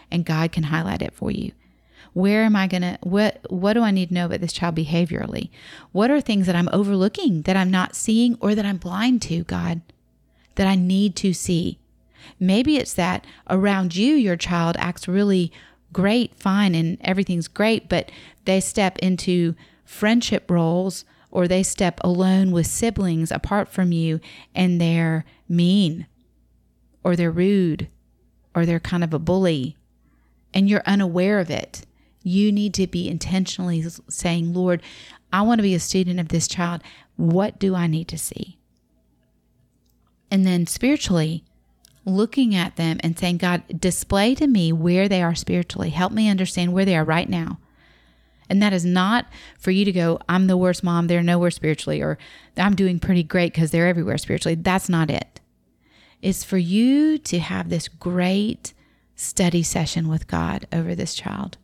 and 0.10 0.26
God 0.26 0.54
can 0.54 0.64
highlight 0.64 1.02
it 1.02 1.14
for 1.14 1.32
you. 1.32 1.52
Where 2.14 2.44
am 2.44 2.56
I 2.56 2.68
going 2.68 2.82
to, 2.82 2.98
what, 3.02 3.40
what 3.50 3.74
do 3.74 3.82
I 3.82 3.92
need 3.92 4.10
to 4.10 4.14
know 4.14 4.26
about 4.26 4.42
this 4.42 4.54
child 4.54 4.76
behaviorally? 4.76 5.50
What 5.92 6.12
are 6.12 6.22
things 6.22 6.46
that 6.46 6.56
I'm 6.56 6.70
overlooking, 6.72 7.42
that 7.44 7.58
I'm 7.58 7.72
not 7.72 7.96
seeing, 7.96 8.38
or 8.40 8.56
that 8.56 8.66
I'm 8.66 8.78
blind 8.78 9.22
to, 9.24 9.44
God, 9.44 9.82
that 10.56 10.68
I 10.68 10.76
need 10.76 11.16
to 11.18 11.34
see? 11.34 11.80
Maybe 12.40 12.78
it's 12.78 12.94
that 12.94 13.26
around 13.50 13.96
you, 13.96 14.14
your 14.16 14.38
child 14.38 14.76
acts 14.80 15.08
really 15.08 15.52
great, 15.92 16.36
fine, 16.36 16.76
and 16.76 16.98
everything's 17.02 17.48
great, 17.48 17.90
but 17.90 18.12
they 18.46 18.60
step 18.60 18.98
into 19.00 19.56
friendship 19.86 20.50
roles 20.50 21.06
or 21.32 21.48
they 21.48 21.64
step 21.64 22.00
alone 22.04 22.52
with 22.52 22.68
siblings 22.68 23.32
apart 23.32 23.70
from 23.70 23.92
you 23.92 24.20
and 24.54 24.80
they're 24.80 25.26
mean 25.50 26.06
or 27.04 27.16
they're 27.16 27.32
rude 27.32 27.88
or 28.56 28.66
they're 28.66 28.80
kind 28.80 29.04
of 29.04 29.14
a 29.14 29.20
bully 29.20 29.76
and 30.54 30.70
you're 30.70 30.84
unaware 30.86 31.40
of 31.40 31.50
it. 31.50 31.86
You 32.24 32.52
need 32.52 32.74
to 32.76 32.88
be 32.88 33.10
intentionally 33.10 33.86
saying, 34.10 34.54
Lord, 34.54 34.82
I 35.32 35.42
want 35.42 35.60
to 35.60 35.64
be 35.64 35.76
a 35.76 35.80
student 35.80 36.20
of 36.20 36.30
this 36.30 36.48
child. 36.48 36.82
What 37.18 37.60
do 37.60 37.76
I 37.76 37.88
need 37.88 38.08
to 38.08 38.18
see? 38.18 38.58
And 40.32 40.46
then 40.46 40.66
spiritually, 40.66 41.44
looking 42.06 42.56
at 42.56 42.76
them 42.76 42.98
and 43.02 43.18
saying, 43.18 43.38
God, 43.38 43.64
display 43.80 44.36
to 44.36 44.48
me 44.48 44.72
where 44.72 45.08
they 45.08 45.22
are 45.22 45.36
spiritually. 45.36 45.90
Help 45.90 46.12
me 46.12 46.30
understand 46.30 46.74
where 46.74 46.86
they 46.86 46.96
are 46.96 47.04
right 47.04 47.30
now. 47.30 47.60
And 48.50 48.62
that 48.62 48.74
is 48.74 48.86
not 48.86 49.26
for 49.58 49.72
you 49.72 49.86
to 49.86 49.92
go, 49.92 50.20
I'm 50.28 50.48
the 50.48 50.58
worst 50.58 50.84
mom, 50.84 51.08
they're 51.08 51.24
nowhere 51.24 51.52
spiritually, 51.52 52.02
or 52.02 52.18
I'm 52.58 52.76
doing 52.76 53.00
pretty 53.00 53.24
great 53.24 53.54
because 53.54 53.72
they're 53.72 53.88
everywhere 53.88 54.18
spiritually. 54.18 54.56
That's 54.56 54.90
not 54.90 55.10
it. 55.10 55.40
It's 56.22 56.44
for 56.44 56.58
you 56.58 57.18
to 57.20 57.40
have 57.40 57.70
this 57.70 57.88
great 57.88 58.74
study 59.16 59.64
session 59.64 60.08
with 60.08 60.28
God 60.28 60.68
over 60.72 60.94
this 60.94 61.16
child 61.16 61.58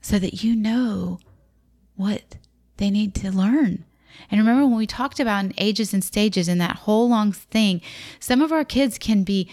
so 0.00 0.18
that 0.18 0.42
you 0.42 0.56
know 0.56 1.18
what 1.96 2.36
they 2.78 2.90
need 2.90 3.14
to 3.14 3.30
learn 3.30 3.84
and 4.30 4.40
remember 4.40 4.66
when 4.66 4.76
we 4.76 4.86
talked 4.86 5.20
about 5.20 5.44
in 5.44 5.54
ages 5.58 5.94
and 5.94 6.04
stages 6.04 6.48
and 6.48 6.60
that 6.60 6.76
whole 6.76 7.08
long 7.08 7.32
thing, 7.32 7.80
some 8.18 8.42
of 8.42 8.52
our 8.52 8.64
kids 8.64 8.98
can 8.98 9.22
be 9.22 9.48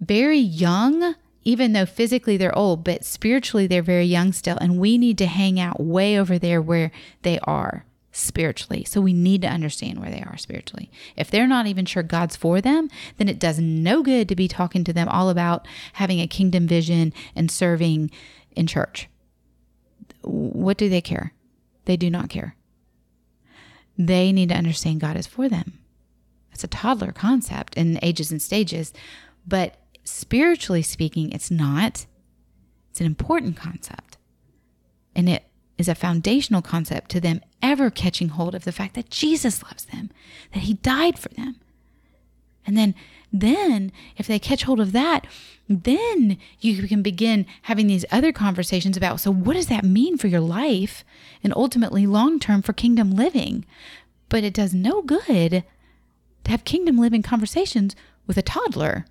very 0.00 0.38
young, 0.38 1.14
even 1.42 1.72
though 1.72 1.86
physically 1.86 2.36
they're 2.36 2.56
old, 2.56 2.84
but 2.84 3.04
spiritually 3.04 3.66
they're 3.66 3.82
very 3.82 4.04
young 4.04 4.32
still. 4.32 4.58
And 4.60 4.78
we 4.78 4.98
need 4.98 5.18
to 5.18 5.26
hang 5.26 5.58
out 5.58 5.80
way 5.80 6.18
over 6.18 6.38
there 6.38 6.60
where 6.60 6.90
they 7.22 7.38
are 7.40 7.84
spiritually. 8.12 8.84
So 8.84 9.00
we 9.00 9.12
need 9.12 9.42
to 9.42 9.48
understand 9.48 9.98
where 9.98 10.10
they 10.10 10.22
are 10.22 10.36
spiritually. 10.36 10.90
If 11.16 11.30
they're 11.30 11.48
not 11.48 11.66
even 11.66 11.84
sure 11.84 12.04
God's 12.04 12.36
for 12.36 12.60
them, 12.60 12.88
then 13.16 13.28
it 13.28 13.40
does 13.40 13.58
no 13.58 14.02
good 14.02 14.28
to 14.28 14.36
be 14.36 14.46
talking 14.46 14.84
to 14.84 14.92
them 14.92 15.08
all 15.08 15.30
about 15.30 15.66
having 15.94 16.20
a 16.20 16.28
kingdom 16.28 16.68
vision 16.68 17.12
and 17.34 17.50
serving 17.50 18.12
in 18.54 18.68
church. 18.68 19.08
What 20.24 20.76
do 20.76 20.88
they 20.88 21.00
care? 21.00 21.32
They 21.84 21.96
do 21.96 22.10
not 22.10 22.28
care. 22.28 22.56
They 23.96 24.32
need 24.32 24.48
to 24.48 24.56
understand 24.56 25.00
God 25.00 25.16
is 25.16 25.26
for 25.26 25.48
them. 25.48 25.78
It's 26.52 26.64
a 26.64 26.68
toddler 26.68 27.12
concept 27.12 27.76
in 27.76 27.98
ages 28.02 28.30
and 28.30 28.40
stages, 28.40 28.92
but 29.46 29.76
spiritually 30.04 30.82
speaking, 30.82 31.32
it's 31.32 31.50
not. 31.50 32.06
It's 32.90 33.00
an 33.00 33.06
important 33.06 33.56
concept. 33.56 34.18
And 35.16 35.28
it 35.28 35.44
is 35.78 35.88
a 35.88 35.94
foundational 35.94 36.62
concept 36.62 37.10
to 37.10 37.20
them 37.20 37.40
ever 37.60 37.90
catching 37.90 38.28
hold 38.28 38.54
of 38.54 38.64
the 38.64 38.72
fact 38.72 38.94
that 38.94 39.10
Jesus 39.10 39.62
loves 39.62 39.86
them, 39.86 40.10
that 40.52 40.60
he 40.60 40.74
died 40.74 41.18
for 41.18 41.28
them. 41.30 41.56
And 42.66 42.76
then 42.76 42.94
then 43.32 43.90
if 44.16 44.28
they 44.28 44.38
catch 44.38 44.62
hold 44.62 44.78
of 44.78 44.92
that, 44.92 45.26
then 45.68 46.38
you 46.60 46.86
can 46.86 47.02
begin 47.02 47.46
having 47.62 47.88
these 47.88 48.04
other 48.12 48.32
conversations 48.32 48.96
about 48.96 49.20
so 49.20 49.32
what 49.32 49.54
does 49.54 49.66
that 49.66 49.84
mean 49.84 50.16
for 50.16 50.28
your 50.28 50.40
life 50.40 51.04
and 51.42 51.52
ultimately 51.56 52.06
long 52.06 52.38
term 52.38 52.62
for 52.62 52.72
kingdom 52.72 53.10
living? 53.10 53.64
But 54.28 54.44
it 54.44 54.54
does 54.54 54.72
no 54.72 55.02
good 55.02 55.64
to 56.44 56.50
have 56.50 56.64
kingdom 56.64 56.96
living 56.98 57.22
conversations 57.22 57.96
with 58.26 58.36
a 58.36 58.42
toddler. 58.42 59.06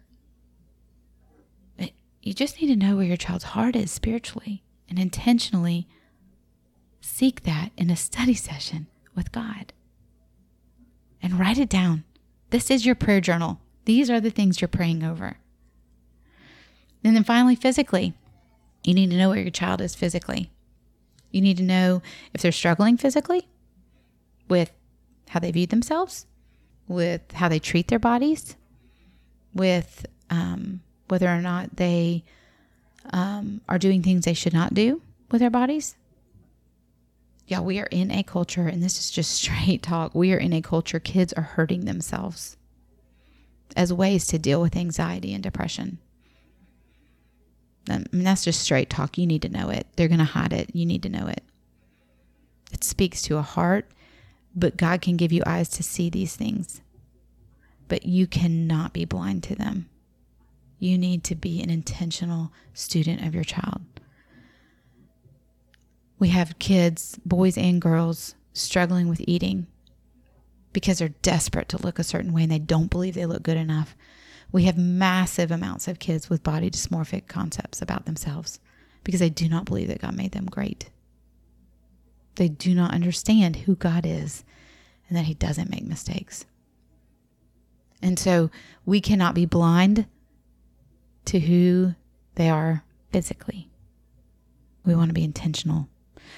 Eh, 1.78 1.89
you 2.22 2.34
just 2.34 2.62
need 2.62 2.68
to 2.68 2.76
know 2.76 2.96
where 2.96 3.06
your 3.06 3.18
child's 3.18 3.44
heart 3.46 3.76
is 3.76 3.92
spiritually 3.92 4.63
and 4.89 4.98
intentionally 4.98 5.88
seek 7.02 7.44
that 7.44 7.72
in 7.78 7.89
a 7.89 7.96
study 7.96 8.34
session 8.34 8.88
with 9.16 9.32
God. 9.32 9.74
And 11.22 11.39
write 11.39 11.58
it 11.58 11.70
down. 11.70 12.04
This 12.54 12.70
is 12.70 12.86
your 12.86 12.94
prayer 12.94 13.20
journal. 13.20 13.60
These 13.86 14.12
are 14.12 14.22
the 14.22 14.30
things 14.30 14.62
you're 14.62 14.68
praying 14.68 15.04
over. 15.04 15.38
And 17.04 17.16
then 17.16 17.24
finally, 17.24 17.56
physically, 17.56 18.13
you 18.84 18.94
need 18.94 19.10
to 19.10 19.18
know 19.18 19.30
where 19.30 19.39
your 19.39 19.50
child 19.50 19.82
is 19.82 19.96
physically. 19.96 20.52
You 21.32 21.42
need 21.42 21.58
to 21.58 21.63
know 21.63 22.04
if 22.32 22.44
they're 22.44 22.52
struggling 22.52 22.96
physically 22.96 23.48
with 24.48 24.72
how 25.30 25.39
they 25.39 25.50
view 25.50 25.66
themselves, 25.66 26.28
with 26.88 27.32
how 27.32 27.50
they 27.50 27.58
treat 27.58 27.88
their 27.88 27.98
bodies, 27.98 28.56
with 29.56 30.06
um, 30.30 30.82
whether 31.08 31.30
or 31.30 31.42
not 31.42 31.78
they 31.78 32.24
um, 33.12 33.62
are 33.68 33.80
doing 33.80 34.04
things 34.04 34.26
they 34.26 34.36
should 34.36 34.54
not 34.54 34.76
do 34.76 35.02
with 35.32 35.42
their 35.42 35.50
bodies. 35.50 35.96
Yeah, 37.45 37.60
we 37.60 37.79
are 37.79 37.88
in 37.88 38.10
a 38.12 38.23
culture, 38.23 38.67
and 38.67 38.82
this 38.82 38.99
is 38.99 39.12
just 39.12 39.32
straight 39.41 39.84
talk. 39.84 40.15
We 40.15 40.34
are 40.34 40.38
in 40.38 40.53
a 40.53 40.62
culture, 40.62 40.99
kids 40.99 41.34
are 41.34 41.43
hurting 41.43 41.86
themselves 41.86 42.58
as 43.75 43.91
ways 43.91 44.27
to 44.27 44.38
deal 44.38 44.62
with 44.62 44.75
anxiety 44.75 45.34
and 45.34 45.43
depression. 45.43 45.97
Um, 47.89 48.06
I 48.12 48.15
mean, 48.15 48.23
that's 48.23 48.43
just 48.43 48.62
straight 48.62 48.89
talk. 48.89 49.17
You 49.17 49.27
need 49.27 49.41
to 49.41 49.49
know 49.49 49.69
it. 49.69 49.88
They're 49.95 50.08
going 50.08 50.19
to 50.19 50.25
hide 50.25 50.53
it. 50.53 50.69
You 50.73 50.86
need 50.86 51.03
to 51.03 51.10
know 51.10 51.27
it. 51.27 51.43
It 52.71 52.84
speaks 52.84 53.21
to 53.23 53.38
a 53.38 53.41
heart, 53.41 53.89
but 54.56 54.77
God 54.77 55.01
can 55.01 55.17
give 55.17 55.32
you 55.32 55.43
eyes 55.45 55.69
to 55.69 55.84
see 55.84 56.10
these 56.10 56.36
things. 56.36 56.82
But 57.88 58.06
you 58.06 58.25
cannot 58.25 58.93
be 58.93 59.06
blind 59.06 59.43
to 59.43 59.56
them. 59.56 59.89
You 60.79 60.97
need 60.97 61.23
to 61.25 61.36
be 61.36 61.62
an 61.62 61.69
intentional 61.69 62.51
student 62.73 63.25
of 63.25 63.36
your 63.36 63.43
child. 63.43 63.82
We 66.19 66.30
have 66.30 66.60
kids, 66.60 67.19
boys 67.26 67.58
and 67.58 67.82
girls, 67.82 68.36
struggling 68.54 69.08
with 69.08 69.21
eating 69.28 69.67
because 70.71 70.99
they're 70.99 71.10
desperate 71.10 71.69
to 71.69 71.82
look 71.82 71.99
a 71.99 72.04
certain 72.04 72.34
way 72.34 72.43
and 72.43 72.52
they 72.52 72.60
don't 72.60 72.89
believe 72.89 73.13
they 73.13 73.26
look 73.26 73.43
good 73.43 73.58
enough. 73.58 73.95
We 74.52 74.63
have 74.63 74.78
massive 74.78 75.52
amounts 75.52 75.88
of 75.88 75.99
kids 75.99 76.30
with 76.30 76.43
body 76.43 76.69
dysmorphic 76.69 77.28
concepts 77.28 77.82
about 77.82 78.06
themselves 78.06 78.60
because 79.04 79.19
they 79.19 79.30
do 79.30 79.49
not 79.49 79.65
believe 79.65 79.88
that 79.88 80.02
God 80.02 80.15
made 80.15 80.32
them 80.32 80.45
great. 80.45 80.89
They 82.36 82.49
do 82.49 82.73
not 82.73 82.93
understand 82.93 83.58
who 83.58 83.76
God 83.76 84.06
is 84.06 84.43
and 85.08 85.17
that 85.17 85.26
He 85.26 85.34
doesn't 85.34 85.69
make 85.69 85.86
mistakes. 85.86 86.45
And 88.02 88.19
so 88.19 88.49
we 88.86 88.99
cannot 89.02 89.36
be 89.36 89.45
blind 89.45 90.08
to 91.26 91.39
who 91.39 91.95
they 92.36 92.49
are 92.49 92.84
physically. 93.12 93.69
We 94.86 94.95
want 94.95 95.10
to 95.10 95.13
be 95.13 95.23
intentional. 95.23 95.88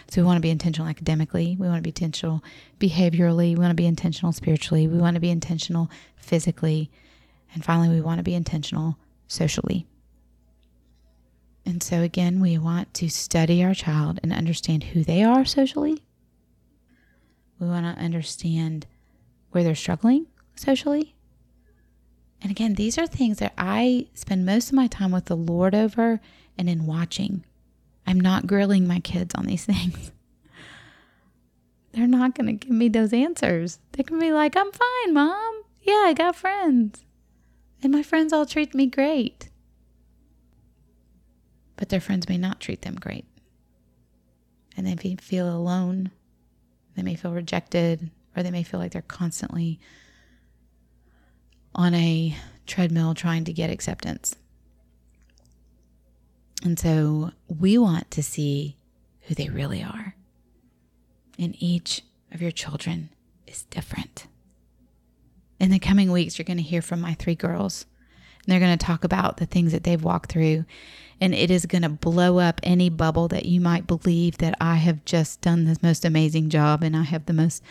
So 0.10 0.22
we 0.22 0.26
want 0.26 0.38
to 0.38 0.42
be 0.42 0.50
intentional 0.50 0.88
academically. 0.88 1.56
We 1.60 1.68
want 1.68 1.78
to 1.78 1.82
be 1.82 1.90
intentional 1.90 2.44
behaviorally. 2.80 3.50
We 3.50 3.56
want 3.56 3.72
to 3.72 3.76
be 3.76 3.86
intentional 3.86 4.32
spiritually. 4.32 4.88
We 4.88 4.98
want 4.98 5.16
to 5.16 5.22
be 5.22 5.30
intentional 5.30 5.90
physically. 6.18 6.92
And 7.54 7.64
finally, 7.64 7.90
we 7.90 8.02
want 8.02 8.20
to 8.20 8.24
be 8.24 8.36
intentional 8.36 8.98
socially. 9.28 9.88
And 11.66 11.82
so, 11.82 12.02
again, 12.02 12.42
we 12.42 12.58
want 12.58 12.94
to 12.96 13.10
study 13.10 13.64
our 13.64 13.74
child 13.74 14.20
and 14.22 14.32
understand 14.32 14.84
who 14.84 15.04
they 15.04 15.24
are 15.24 15.46
socially. 15.46 16.04
We 17.60 17.68
want 17.68 17.86
to 17.86 18.02
understand 18.02 18.86
where 19.52 19.64
they're 19.64 19.74
struggling 19.74 20.28
socially. 20.56 21.16
And 22.42 22.52
again, 22.52 22.76
these 22.76 22.98
are 22.98 23.08
things 23.08 23.40
that 23.40 23.54
I 23.58 24.08
spend 24.14 24.46
most 24.46 24.68
of 24.68 24.76
my 24.76 24.88
time 24.88 25.12
with 25.12 25.26
the 25.26 25.38
Lord 25.38 25.74
over 25.74 26.20
and 26.58 26.70
in 26.70 26.86
watching. 26.86 27.44
I'm 28.08 28.20
not 28.20 28.48
grilling 28.48 28.88
my 28.88 29.00
kids 29.00 29.34
on 29.36 29.46
these 29.46 29.66
things. 29.66 30.12
They're 31.92 32.08
not 32.08 32.36
going 32.36 32.48
to 32.48 32.66
give 32.66 32.76
me 32.76 32.90
those 32.90 33.14
answers. 33.14 33.80
They 33.94 34.04
can 34.04 34.20
be 34.20 34.32
like, 34.32 34.58
I'm 34.58 34.72
fine, 34.72 35.14
mom. 35.14 35.64
Yeah, 35.82 36.04
I 36.06 36.14
got 36.14 36.36
friends. 36.36 37.06
And 37.82 37.92
my 37.92 38.04
friends 38.04 38.34
all 38.34 38.46
treat 38.46 38.76
me 38.76 38.88
great. 38.88 39.50
But 41.78 41.90
their 41.90 42.02
friends 42.02 42.28
may 42.28 42.38
not 42.38 42.60
treat 42.60 42.82
them 42.82 42.96
great. 42.96 43.26
And 44.76 44.86
they 44.86 44.96
may 44.96 45.16
feel 45.16 45.50
alone. 45.50 46.12
They 46.96 47.04
may 47.04 47.16
feel 47.16 47.32
rejected, 47.32 48.10
or 48.36 48.44
they 48.44 48.52
may 48.52 48.64
feel 48.64 48.80
like 48.80 48.92
they're 48.92 49.02
constantly 49.02 49.80
on 51.74 51.94
a 51.94 52.36
treadmill 52.66 53.14
trying 53.14 53.46
to 53.46 53.54
get 53.54 53.70
acceptance. 53.70 54.36
And 56.66 56.80
so 56.80 57.32
we 57.48 57.78
want 57.78 58.10
to 58.10 58.24
see 58.24 58.76
who 59.28 59.36
they 59.36 59.50
really 59.50 59.84
are. 59.84 60.16
And 61.38 61.56
each 61.60 62.02
of 62.32 62.42
your 62.42 62.50
children 62.50 63.10
is 63.46 63.64
different. 63.66 64.26
In 65.60 65.70
the 65.70 65.78
coming 65.78 66.12
weeks, 66.12 66.40
you're 66.40 66.44
going 66.44 66.58
to 66.58 66.64
hear 66.64 66.82
from 66.82 67.02
my 67.02 67.14
three 67.14 67.36
girls. 67.36 67.86
And 68.44 68.52
they're 68.52 68.60
going 68.60 68.76
to 68.76 68.84
talk 68.84 69.04
about 69.04 69.38
the 69.38 69.46
things 69.46 69.74
that 69.74 69.84
they've 69.84 70.04
walked 70.04 70.32
through. 70.32 70.66
And 71.22 71.36
it 71.36 71.52
is 71.52 71.68
going 71.68 71.84
to 71.84 71.90
blow 71.90 72.40
up 72.40 72.60
any 72.64 72.90
bubble 72.90 73.28
that 73.28 73.46
you 73.46 73.62
might 73.62 73.86
believe 73.86 74.40
that 74.40 74.58
I 74.60 74.78
have 74.78 75.06
just 75.06 75.42
done 75.42 75.66
the 75.66 75.78
most 75.84 76.04
amazing 76.04 76.50
job 76.50 76.82
and 76.82 76.98
I 76.98 77.04
have 77.04 77.28
the 77.28 77.34
most 77.34 77.62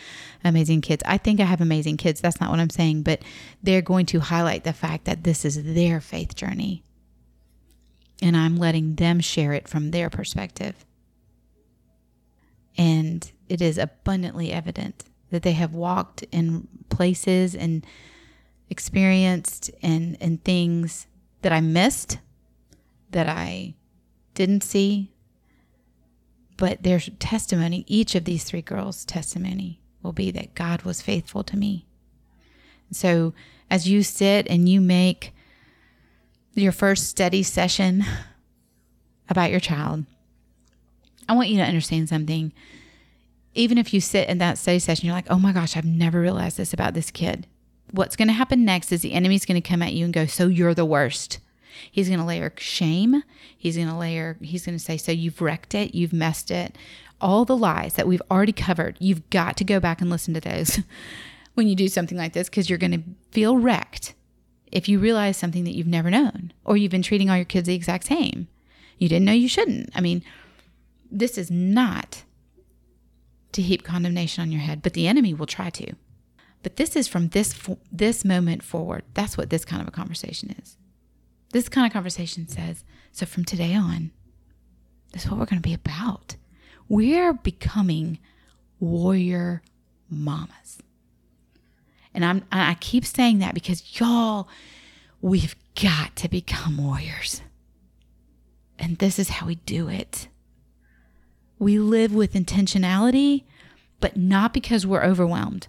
amazing 0.44 0.82
kids. 0.82 1.02
I 1.04 1.18
think 1.18 1.40
I 1.40 1.44
have 1.44 1.60
amazing 1.60 1.96
kids. 1.96 2.20
That's 2.20 2.40
not 2.40 2.50
what 2.50 2.60
I'm 2.60 2.70
saying. 2.70 3.02
But 3.02 3.22
they're 3.60 3.82
going 3.82 4.06
to 4.06 4.20
highlight 4.20 4.62
the 4.62 4.72
fact 4.72 5.04
that 5.06 5.24
this 5.24 5.44
is 5.44 5.74
their 5.74 6.00
faith 6.00 6.36
journey. 6.36 6.84
And 8.22 8.36
I'm 8.36 8.56
letting 8.56 8.94
them 8.94 9.20
share 9.20 9.52
it 9.52 9.68
from 9.68 9.90
their 9.90 10.08
perspective. 10.08 10.84
And 12.76 13.30
it 13.48 13.60
is 13.60 13.78
abundantly 13.78 14.52
evident 14.52 15.04
that 15.30 15.42
they 15.42 15.52
have 15.52 15.74
walked 15.74 16.22
in 16.32 16.68
places 16.88 17.54
and 17.54 17.84
experienced 18.70 19.70
and, 19.82 20.16
and 20.20 20.42
things 20.44 21.06
that 21.42 21.52
I 21.52 21.60
missed, 21.60 22.18
that 23.10 23.28
I 23.28 23.74
didn't 24.34 24.62
see. 24.62 25.12
But 26.56 26.82
their 26.82 27.00
testimony, 27.00 27.84
each 27.88 28.14
of 28.14 28.24
these 28.24 28.44
three 28.44 28.62
girls' 28.62 29.04
testimony, 29.04 29.80
will 30.02 30.12
be 30.12 30.30
that 30.30 30.54
God 30.54 30.82
was 30.82 31.02
faithful 31.02 31.42
to 31.44 31.56
me. 31.56 31.86
So 32.92 33.34
as 33.70 33.88
you 33.88 34.02
sit 34.02 34.46
and 34.48 34.68
you 34.68 34.80
make 34.80 35.33
your 36.54 36.72
first 36.72 37.08
study 37.08 37.42
session 37.42 38.04
about 39.28 39.50
your 39.50 39.60
child, 39.60 40.04
I 41.28 41.34
want 41.34 41.48
you 41.48 41.56
to 41.58 41.64
understand 41.64 42.08
something 42.08 42.52
even 43.54 43.78
if 43.78 43.94
you 43.94 44.00
sit 44.00 44.28
in 44.28 44.38
that 44.38 44.58
study 44.58 44.78
session, 44.78 45.06
you're 45.06 45.14
like, 45.14 45.30
oh 45.30 45.38
my 45.38 45.52
gosh, 45.52 45.76
I've 45.76 45.84
never 45.84 46.20
realized 46.20 46.56
this 46.56 46.72
about 46.72 46.94
this 46.94 47.10
kid. 47.10 47.46
What's 47.92 48.16
going 48.16 48.28
to 48.28 48.34
happen 48.34 48.64
next 48.64 48.90
is 48.90 49.02
the 49.02 49.12
enemy's 49.12 49.44
going 49.44 49.60
to 49.60 49.68
come 49.68 49.82
at 49.82 49.92
you 49.92 50.04
and 50.04 50.12
go, 50.12 50.26
so 50.26 50.48
you're 50.48 50.74
the 50.74 50.84
worst. 50.84 51.38
He's 51.90 52.08
going 52.08 52.20
to 52.20 52.26
layer 52.26 52.52
shame. 52.56 53.22
He's 53.56 53.76
going 53.76 53.88
to 53.88 53.96
layer, 53.96 54.36
he's 54.40 54.66
going 54.66 54.76
to 54.76 54.84
say, 54.84 54.96
so 54.96 55.12
you've 55.12 55.40
wrecked 55.40 55.74
it, 55.74 55.94
you've 55.94 56.12
messed 56.12 56.50
it. 56.50 56.76
All 57.20 57.44
the 57.44 57.56
lies 57.56 57.94
that 57.94 58.06
we've 58.06 58.22
already 58.30 58.52
covered, 58.52 58.96
you've 58.98 59.28
got 59.30 59.56
to 59.58 59.64
go 59.64 59.80
back 59.80 60.00
and 60.00 60.10
listen 60.10 60.34
to 60.34 60.40
those 60.40 60.80
when 61.54 61.68
you 61.68 61.74
do 61.74 61.88
something 61.88 62.18
like 62.18 62.32
this 62.32 62.48
because 62.48 62.68
you're 62.68 62.78
going 62.78 62.92
to 62.92 63.02
feel 63.30 63.56
wrecked 63.56 64.14
if 64.74 64.88
you 64.88 64.98
realize 64.98 65.36
something 65.36 65.64
that 65.64 65.74
you've 65.74 65.86
never 65.86 66.10
known 66.10 66.52
or 66.64 66.76
you've 66.76 66.90
been 66.90 67.00
treating 67.00 67.30
all 67.30 67.36
your 67.36 67.44
kids 67.44 67.66
the 67.66 67.74
exact 67.74 68.04
same. 68.04 68.48
You 68.98 69.08
didn't 69.08 69.24
know 69.24 69.32
you 69.32 69.48
shouldn't. 69.48 69.90
I 69.94 70.00
mean, 70.00 70.22
this 71.10 71.38
is 71.38 71.50
not 71.50 72.24
to 73.52 73.62
heap 73.62 73.84
condemnation 73.84 74.42
on 74.42 74.50
your 74.50 74.60
head, 74.60 74.82
but 74.82 74.92
the 74.92 75.06
enemy 75.06 75.32
will 75.32 75.46
try 75.46 75.70
to. 75.70 75.94
But 76.64 76.76
this 76.76 76.96
is 76.96 77.06
from 77.06 77.28
this 77.28 77.54
this 77.92 78.24
moment 78.24 78.62
forward. 78.62 79.04
That's 79.14 79.36
what 79.36 79.50
this 79.50 79.64
kind 79.64 79.80
of 79.80 79.88
a 79.88 79.92
conversation 79.92 80.54
is. 80.60 80.76
This 81.52 81.68
kind 81.68 81.86
of 81.86 81.92
conversation 81.92 82.48
says, 82.48 82.84
so 83.12 83.26
from 83.26 83.44
today 83.44 83.74
on, 83.74 84.10
this 85.12 85.24
is 85.24 85.30
what 85.30 85.38
we're 85.38 85.46
going 85.46 85.62
to 85.62 85.68
be 85.68 85.74
about. 85.74 86.34
We're 86.88 87.32
becoming 87.32 88.18
warrior 88.80 89.62
mamas. 90.10 90.78
And 92.14 92.24
I'm 92.24 92.44
I 92.52 92.74
keep 92.80 93.04
saying 93.04 93.38
that 93.40 93.54
because 93.54 94.00
y'all 94.00 94.48
we've 95.20 95.56
got 95.80 96.14
to 96.16 96.28
become 96.28 96.76
warriors. 96.76 97.42
And 98.78 98.98
this 98.98 99.18
is 99.18 99.30
how 99.30 99.46
we 99.46 99.56
do 99.56 99.88
it. 99.88 100.28
We 101.58 101.78
live 101.78 102.14
with 102.14 102.34
intentionality, 102.34 103.44
but 104.00 104.16
not 104.16 104.52
because 104.52 104.86
we're 104.86 105.04
overwhelmed, 105.04 105.68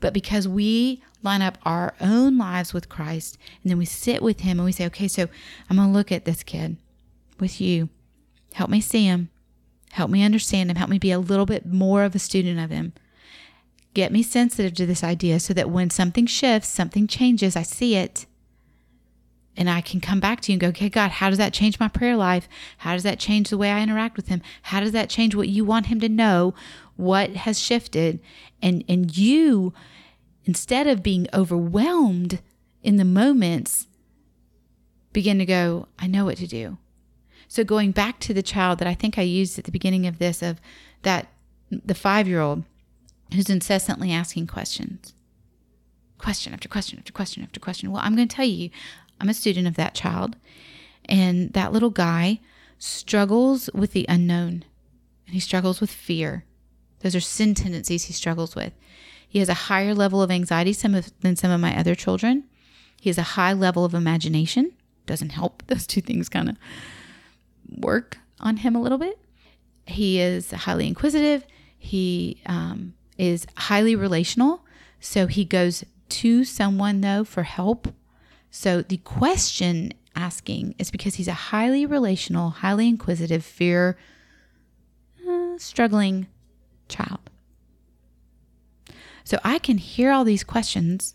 but 0.00 0.14
because 0.14 0.48
we 0.48 1.02
line 1.22 1.42
up 1.42 1.58
our 1.64 1.94
own 2.00 2.38
lives 2.38 2.72
with 2.72 2.88
Christ 2.88 3.38
and 3.62 3.70
then 3.70 3.78
we 3.78 3.84
sit 3.84 4.22
with 4.22 4.40
Him 4.40 4.58
and 4.58 4.64
we 4.64 4.72
say, 4.72 4.86
okay, 4.86 5.08
so 5.08 5.28
I'm 5.68 5.76
going 5.76 5.88
to 5.88 5.94
look 5.94 6.12
at 6.12 6.24
this 6.24 6.42
kid 6.42 6.76
with 7.40 7.60
you. 7.60 7.88
Help 8.54 8.70
me 8.70 8.80
see 8.80 9.04
him. 9.04 9.30
Help 9.90 10.10
me 10.10 10.22
understand 10.22 10.70
him. 10.70 10.76
Help 10.76 10.90
me 10.90 10.98
be 10.98 11.10
a 11.10 11.18
little 11.18 11.46
bit 11.46 11.66
more 11.66 12.04
of 12.04 12.14
a 12.14 12.18
student 12.18 12.58
of 12.60 12.70
him. 12.70 12.92
Get 13.94 14.12
me 14.12 14.22
sensitive 14.22 14.74
to 14.74 14.86
this 14.86 15.04
idea 15.04 15.40
so 15.40 15.54
that 15.54 15.70
when 15.70 15.88
something 15.90 16.26
shifts, 16.26 16.68
something 16.68 17.06
changes, 17.06 17.56
I 17.56 17.62
see 17.62 17.94
it 17.94 18.26
and 19.56 19.70
I 19.70 19.80
can 19.80 20.00
come 20.00 20.20
back 20.20 20.40
to 20.40 20.52
you 20.52 20.54
and 20.54 20.60
go, 20.60 20.68
okay, 20.68 20.88
God, 20.88 21.12
how 21.12 21.28
does 21.28 21.38
that 21.38 21.52
change 21.52 21.78
my 21.78 21.88
prayer 21.88 22.16
life? 22.16 22.48
How 22.78 22.94
does 22.94 23.04
that 23.04 23.20
change 23.20 23.50
the 23.50 23.58
way 23.58 23.70
I 23.70 23.82
interact 23.82 24.16
with 24.16 24.28
him? 24.28 24.42
How 24.62 24.80
does 24.80 24.92
that 24.92 25.08
change 25.08 25.34
what 25.34 25.48
you 25.48 25.64
want 25.64 25.86
him 25.86 26.00
to 26.00 26.08
know? 26.08 26.54
What 26.96 27.30
has 27.30 27.60
shifted? 27.60 28.20
And 28.60 28.84
and 28.88 29.16
you, 29.16 29.72
instead 30.44 30.86
of 30.86 31.02
being 31.02 31.28
overwhelmed 31.32 32.40
in 32.82 32.96
the 32.96 33.04
moments, 33.04 33.86
begin 35.12 35.38
to 35.38 35.46
go, 35.46 35.88
I 35.98 36.06
know 36.06 36.24
what 36.24 36.38
to 36.38 36.46
do. 36.46 36.78
So 37.46 37.62
going 37.62 37.92
back 37.92 38.18
to 38.20 38.34
the 38.34 38.42
child 38.42 38.80
that 38.80 38.88
I 38.88 38.94
think 38.94 39.18
I 39.18 39.22
used 39.22 39.58
at 39.58 39.64
the 39.64 39.72
beginning 39.72 40.06
of 40.06 40.18
this 40.18 40.42
of 40.42 40.60
that 41.02 41.28
the 41.70 41.94
five 41.94 42.26
year 42.26 42.40
old 42.40 42.64
who's 43.34 43.50
incessantly 43.50 44.12
asking 44.12 44.46
questions. 44.46 45.14
Question 46.18 46.52
after 46.54 46.68
question 46.68 46.98
after 46.98 47.12
question 47.12 47.42
after 47.42 47.60
question. 47.60 47.90
Well, 47.90 48.02
I'm 48.04 48.16
going 48.16 48.28
to 48.28 48.34
tell 48.34 48.46
you, 48.46 48.70
I'm 49.20 49.28
a 49.28 49.34
student 49.34 49.66
of 49.66 49.74
that 49.76 49.94
child. 49.94 50.36
And 51.06 51.52
that 51.52 51.72
little 51.72 51.90
guy 51.90 52.40
struggles 52.78 53.68
with 53.74 53.92
the 53.92 54.06
unknown 54.08 54.64
and 55.26 55.34
he 55.34 55.40
struggles 55.40 55.80
with 55.80 55.90
fear. 55.90 56.44
Those 57.00 57.14
are 57.14 57.20
sin 57.20 57.54
tendencies 57.54 58.04
he 58.04 58.12
struggles 58.12 58.54
with. 58.54 58.72
He 59.28 59.38
has 59.38 59.48
a 59.48 59.54
higher 59.54 59.94
level 59.94 60.22
of 60.22 60.30
anxiety 60.30 60.72
some 60.72 60.94
of, 60.94 61.12
than 61.20 61.36
some 61.36 61.50
of 61.50 61.60
my 61.60 61.76
other 61.78 61.94
children. 61.94 62.44
He 63.00 63.10
has 63.10 63.18
a 63.18 63.22
high 63.22 63.52
level 63.52 63.84
of 63.84 63.94
imagination. 63.94 64.72
Doesn't 65.06 65.30
help. 65.30 65.62
Those 65.66 65.86
two 65.86 66.00
things 66.00 66.28
kind 66.28 66.48
of 66.48 66.56
work 67.68 68.18
on 68.40 68.58
him 68.58 68.74
a 68.74 68.80
little 68.80 68.98
bit. 68.98 69.18
He 69.86 70.20
is 70.20 70.50
highly 70.50 70.86
inquisitive. 70.86 71.46
He 71.78 72.40
um, 72.46 72.94
is 73.18 73.46
highly 73.56 73.96
relational. 73.96 74.64
So 75.00 75.26
he 75.26 75.44
goes 75.44 75.84
to 76.10 76.44
someone, 76.44 77.00
though, 77.00 77.24
for 77.24 77.42
help. 77.42 77.88
So 78.50 78.82
the 78.82 78.98
question 78.98 79.92
asking 80.14 80.74
is 80.78 80.90
because 80.90 81.16
he's 81.16 81.28
a 81.28 81.32
highly 81.32 81.86
relational, 81.86 82.50
highly 82.50 82.88
inquisitive, 82.88 83.44
fear 83.44 83.96
uh, 85.28 85.58
struggling 85.58 86.26
child. 86.88 87.18
So 89.24 89.38
I 89.42 89.58
can 89.58 89.78
hear 89.78 90.12
all 90.12 90.24
these 90.24 90.44
questions 90.44 91.14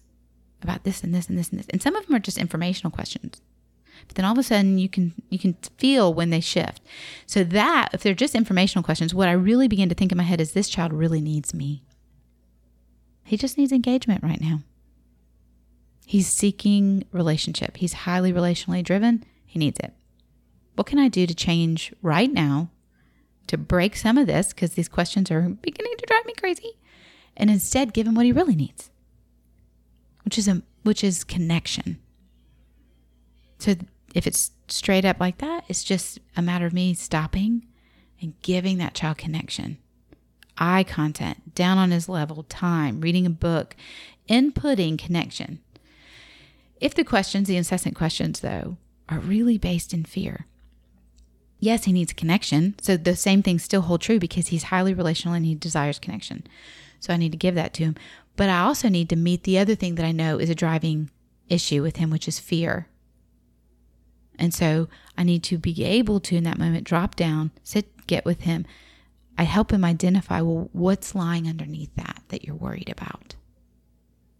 about 0.61 0.83
this 0.83 1.03
and 1.03 1.13
this 1.13 1.29
and 1.29 1.37
this 1.37 1.49
and 1.49 1.59
this. 1.59 1.67
And 1.69 1.81
some 1.81 1.95
of 1.95 2.05
them 2.05 2.15
are 2.15 2.19
just 2.19 2.37
informational 2.37 2.91
questions. 2.91 3.41
But 4.07 4.15
then 4.15 4.25
all 4.25 4.31
of 4.31 4.37
a 4.37 4.43
sudden 4.43 4.77
you 4.77 4.89
can 4.89 5.13
you 5.29 5.37
can 5.37 5.55
feel 5.77 6.13
when 6.13 6.29
they 6.29 6.39
shift. 6.39 6.81
So 7.25 7.43
that 7.43 7.89
if 7.93 8.01
they're 8.01 8.13
just 8.13 8.35
informational 8.35 8.83
questions, 8.83 9.13
what 9.13 9.29
I 9.29 9.33
really 9.33 9.67
begin 9.67 9.89
to 9.89 9.95
think 9.95 10.11
in 10.11 10.17
my 10.17 10.23
head 10.23 10.41
is 10.41 10.53
this 10.53 10.69
child 10.69 10.93
really 10.93 11.21
needs 11.21 11.53
me. 11.53 11.83
He 13.29 13.37
just 13.37 13.59
needs 13.59 13.71
engagement 13.71 14.23
right 14.23 14.41
now. 14.41 14.61
He's 16.07 16.27
seeking 16.27 17.03
relationship. 17.11 17.77
He's 17.77 17.93
highly 17.93 18.33
relationally 18.33 18.83
driven. 18.83 19.23
He 19.45 19.59
needs 19.59 19.79
it. 19.79 19.93
What 20.73 20.87
can 20.87 20.97
I 20.97 21.09
do 21.09 21.27
to 21.27 21.35
change 21.35 21.93
right 22.01 22.33
now 22.33 22.71
to 23.45 23.55
break 23.55 23.95
some 23.95 24.17
of 24.17 24.25
this 24.25 24.49
because 24.51 24.73
these 24.73 24.89
questions 24.89 25.29
are 25.29 25.41
beginning 25.41 25.93
to 25.95 26.05
drive 26.07 26.25
me 26.25 26.33
crazy 26.39 26.79
and 27.37 27.51
instead 27.51 27.93
give 27.93 28.07
him 28.07 28.15
what 28.15 28.25
he 28.25 28.31
really 28.31 28.55
needs, 28.55 28.89
which 30.23 30.39
is 30.39 30.47
a 30.47 30.63
which 30.81 31.03
is 31.03 31.23
connection. 31.23 31.99
So 33.59 33.75
if 34.15 34.25
it's 34.25 34.49
straight 34.69 35.05
up 35.05 35.19
like 35.19 35.37
that, 35.37 35.65
it's 35.67 35.83
just 35.83 36.17
a 36.35 36.41
matter 36.41 36.65
of 36.65 36.73
me 36.73 36.95
stopping 36.95 37.67
and 38.19 38.33
giving 38.41 38.79
that 38.79 38.95
child 38.95 39.19
connection. 39.19 39.77
Eye 40.59 40.83
content, 40.83 41.55
down 41.55 41.77
on 41.77 41.91
his 41.91 42.09
level, 42.09 42.43
time, 42.43 43.01
reading 43.01 43.25
a 43.25 43.31
book, 43.31 43.75
inputting 44.27 44.99
connection. 44.99 45.59
If 46.79 46.93
the 46.93 47.03
questions, 47.03 47.47
the 47.47 47.57
incessant 47.57 47.95
questions, 47.95 48.41
though, 48.41 48.77
are 49.07 49.19
really 49.19 49.57
based 49.57 49.93
in 49.93 50.03
fear, 50.03 50.45
yes, 51.59 51.85
he 51.85 51.93
needs 51.93 52.13
connection. 52.13 52.75
So 52.81 52.97
the 52.97 53.15
same 53.15 53.41
things 53.41 53.63
still 53.63 53.81
hold 53.81 54.01
true 54.01 54.19
because 54.19 54.47
he's 54.47 54.63
highly 54.63 54.93
relational 54.93 55.33
and 55.33 55.45
he 55.45 55.55
desires 55.55 55.97
connection. 55.97 56.45
So 56.99 57.13
I 57.13 57.17
need 57.17 57.31
to 57.31 57.37
give 57.37 57.55
that 57.55 57.73
to 57.75 57.83
him. 57.83 57.95
But 58.35 58.49
I 58.49 58.59
also 58.59 58.89
need 58.89 59.09
to 59.09 59.15
meet 59.15 59.43
the 59.43 59.57
other 59.57 59.75
thing 59.75 59.95
that 59.95 60.05
I 60.05 60.11
know 60.11 60.37
is 60.37 60.49
a 60.49 60.55
driving 60.55 61.09
issue 61.49 61.81
with 61.81 61.97
him, 61.97 62.09
which 62.09 62.27
is 62.27 62.39
fear. 62.39 62.87
And 64.37 64.53
so 64.53 64.87
I 65.17 65.23
need 65.23 65.43
to 65.43 65.57
be 65.57 65.83
able 65.83 66.19
to, 66.21 66.35
in 66.37 66.45
that 66.45 66.57
moment, 66.57 66.85
drop 66.85 67.15
down, 67.15 67.51
sit, 67.63 68.07
get 68.07 68.23
with 68.23 68.41
him. 68.41 68.65
I 69.39 69.43
help 69.43 69.71
him 69.71 69.85
identify, 69.85 70.41
well, 70.41 70.69
what's 70.73 71.15
lying 71.15 71.47
underneath 71.47 71.95
that 71.95 72.23
that 72.27 72.43
you're 72.43 72.57
worried 72.57 72.89
about? 72.89 73.35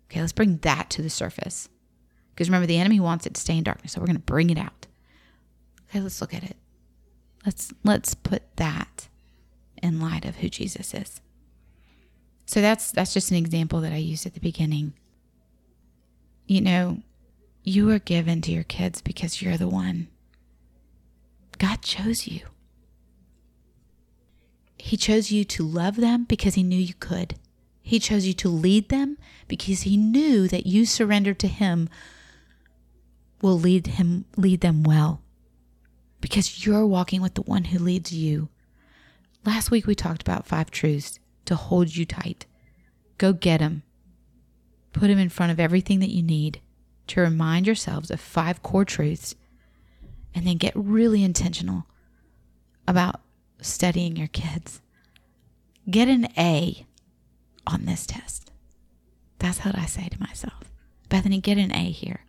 Okay, 0.06 0.20
let's 0.20 0.34
bring 0.34 0.58
that 0.58 0.89
to 0.89 1.02
the 1.02 1.10
surface. 1.10 1.70
Because 2.36 2.50
remember, 2.50 2.68
the 2.68 2.78
enemy 2.78 3.00
wants 3.00 3.26
it 3.26 3.34
to 3.36 3.39
stay 3.39 3.58
in 3.58 3.64
darkness. 3.64 3.93
So 3.93 4.02
we're 4.02 4.08
going 4.08 4.18
to 4.18 4.22
bring 4.22 4.50
it 4.50 4.58
out. 4.58 4.88
Okay, 5.89 6.02
let's 6.02 6.20
look 6.20 6.34
at 6.34 6.43
it. 6.43 6.58
Let's 7.45 7.72
let's 7.86 8.14
put 8.14 8.43
that 8.58 9.08
in 9.82 10.02
light 10.02 10.26
of 10.26 10.36
who 10.36 10.50
Jesus 10.50 10.93
is. 10.93 11.22
So 12.45 12.60
that's 12.60 12.91
that's 12.91 13.14
just 13.14 13.32
an 13.32 13.38
example 13.38 13.80
that 13.80 13.93
I 13.93 13.97
used 13.97 14.26
at 14.26 14.34
the 14.34 14.41
beginning. 14.41 14.91
You 16.45 16.60
know, 16.60 17.04
you 17.64 17.89
are 17.91 18.00
given 18.00 18.41
to 18.41 18.52
your 18.52 18.66
kids 18.66 19.02
because 19.02 19.41
you're 19.41 19.56
the 19.56 19.70
one. 19.70 20.10
God 21.58 21.82
chose 21.82 22.28
you. 22.28 22.41
He 24.80 24.98
chose 24.98 25.32
you 25.32 25.44
to 25.44 25.64
love 25.64 25.98
them 25.98 26.24
because 26.24 26.56
he 26.56 26.64
knew 26.64 26.80
you 26.80 26.94
could. 26.96 27.36
He 27.82 28.00
chose 28.00 28.26
you 28.26 28.34
to 28.36 28.50
lead 28.50 28.90
them 28.90 29.18
because 29.48 29.82
he 29.82 29.98
knew 29.98 30.48
that 30.48 30.66
you 30.66 30.86
surrendered 30.86 31.40
to 31.40 31.48
him 31.48 31.90
will 33.42 33.60
lead 33.60 33.88
him 33.88 34.26
lead 34.36 34.62
them 34.62 34.84
well 34.84 35.22
because 36.22 36.66
you're 36.66 36.86
walking 36.86 37.22
with 37.22 37.36
the 37.36 37.42
one 37.42 37.66
who 37.66 37.80
leads 37.80 38.12
you. 38.12 38.50
Last 39.46 39.72
week 39.72 39.88
we 39.88 39.96
talked 39.96 40.22
about 40.22 40.46
five 40.46 40.70
truths 40.72 41.20
to 41.46 41.56
hold 41.56 41.96
you 41.96 42.06
tight. 42.06 42.46
Go 43.18 43.34
get 43.34 43.60
them. 43.60 43.84
Put 44.94 45.08
them 45.08 45.20
in 45.20 45.30
front 45.30 45.52
of 45.52 45.60
everything 45.60 46.00
that 46.00 46.10
you 46.10 46.22
need 46.22 46.62
to 47.08 47.22
remind 47.22 47.66
yourselves 47.66 48.12
of 48.12 48.20
five 48.20 48.62
core 48.62 48.86
truths 48.86 49.36
and 50.36 50.46
then 50.46 50.58
get 50.58 50.74
really 50.76 51.24
intentional 51.24 51.86
about 52.88 53.22
studying 53.62 54.16
your 54.16 54.28
kids. 54.28 54.82
Get 55.89 56.07
an 56.07 56.28
A 56.38 56.86
on 57.66 57.86
this 57.86 58.05
test. 58.05 58.51
That's 59.39 59.60
what 59.60 59.78
I 59.78 59.86
say 59.86 60.07
to 60.10 60.20
myself. 60.20 60.72
Bethany, 61.07 61.39
get 61.39 61.57
an 61.57 61.72
A 61.74 61.91
here 61.91 62.26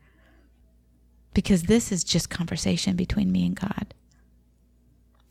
because 1.35 1.64
this 1.64 1.93
is 1.93 2.05
just 2.05 2.31
conversation 2.31 2.97
between 2.97 3.31
me 3.31 3.47
and 3.47 3.57
God. 3.57 3.95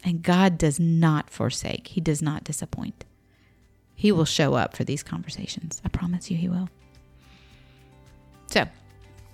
And 0.03 0.23
God 0.23 0.57
does 0.57 0.79
not 0.79 1.29
forsake, 1.29 1.87
He 1.87 2.01
does 2.01 2.21
not 2.21 2.43
disappoint. 2.43 3.05
He 3.95 4.11
will 4.11 4.25
show 4.25 4.53
up 4.53 4.77
for 4.77 4.85
these 4.85 5.03
conversations. 5.03 5.81
I 5.83 5.89
promise 5.89 6.31
you, 6.31 6.37
He 6.37 6.47
will. 6.47 6.69
So, 8.47 8.65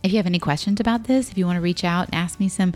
if 0.02 0.12
you 0.12 0.18
have 0.18 0.26
any 0.26 0.40
questions 0.40 0.80
about 0.80 1.06
this, 1.06 1.32
if 1.32 1.38
you 1.38 1.46
want 1.46 1.58
to 1.58 1.62
reach 1.62 1.84
out 1.84 2.08
and 2.08 2.16
ask 2.16 2.40
me 2.40 2.50
some 2.50 2.74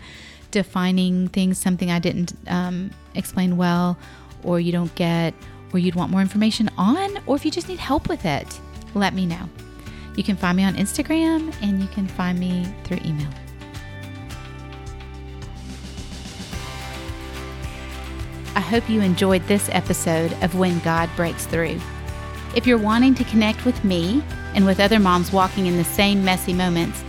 defining 0.50 1.28
things, 1.28 1.58
something 1.58 1.90
I 1.90 1.98
didn't 1.98 2.32
um, 2.46 2.90
explain 3.14 3.56
well, 3.56 3.98
or 4.42 4.60
you 4.60 4.72
don't 4.72 4.94
get, 4.94 5.34
or 5.72 5.78
you'd 5.78 5.94
want 5.94 6.10
more 6.10 6.20
information 6.20 6.70
on, 6.76 7.18
or 7.26 7.36
if 7.36 7.44
you 7.44 7.50
just 7.50 7.68
need 7.68 7.78
help 7.78 8.08
with 8.08 8.24
it, 8.24 8.60
let 8.94 9.14
me 9.14 9.26
know. 9.26 9.48
You 10.16 10.24
can 10.24 10.36
find 10.36 10.56
me 10.56 10.64
on 10.64 10.74
Instagram 10.74 11.54
and 11.62 11.80
you 11.80 11.88
can 11.88 12.06
find 12.06 12.38
me 12.38 12.66
through 12.84 12.98
email. 13.04 13.28
I 18.56 18.60
hope 18.60 18.90
you 18.90 19.00
enjoyed 19.00 19.42
this 19.46 19.68
episode 19.72 20.32
of 20.42 20.56
When 20.56 20.80
God 20.80 21.08
Breaks 21.16 21.46
Through. 21.46 21.80
If 22.54 22.66
you're 22.66 22.78
wanting 22.78 23.14
to 23.14 23.24
connect 23.24 23.64
with 23.64 23.82
me 23.84 24.22
and 24.54 24.66
with 24.66 24.80
other 24.80 24.98
moms 24.98 25.32
walking 25.32 25.66
in 25.66 25.76
the 25.76 25.84
same 25.84 26.24
messy 26.24 26.52
moments, 26.52 27.02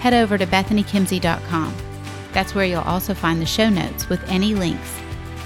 head 0.00 0.12
over 0.12 0.36
to 0.36 0.46
bethanykimsey.com. 0.46 1.87
That's 2.32 2.54
where 2.54 2.64
you'll 2.64 2.82
also 2.82 3.14
find 3.14 3.40
the 3.40 3.46
show 3.46 3.68
notes 3.68 4.08
with 4.08 4.22
any 4.28 4.54
links, 4.54 4.94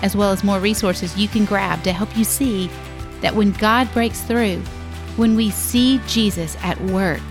as 0.02 0.16
well 0.16 0.30
as 0.30 0.44
more 0.44 0.60
resources 0.60 1.16
you 1.16 1.28
can 1.28 1.44
grab 1.44 1.82
to 1.84 1.92
help 1.92 2.16
you 2.16 2.24
see 2.24 2.70
that 3.20 3.34
when 3.34 3.52
God 3.52 3.92
breaks 3.92 4.20
through, 4.22 4.60
when 5.16 5.36
we 5.36 5.50
see 5.50 6.00
Jesus 6.06 6.56
at 6.62 6.80
work, 6.82 7.22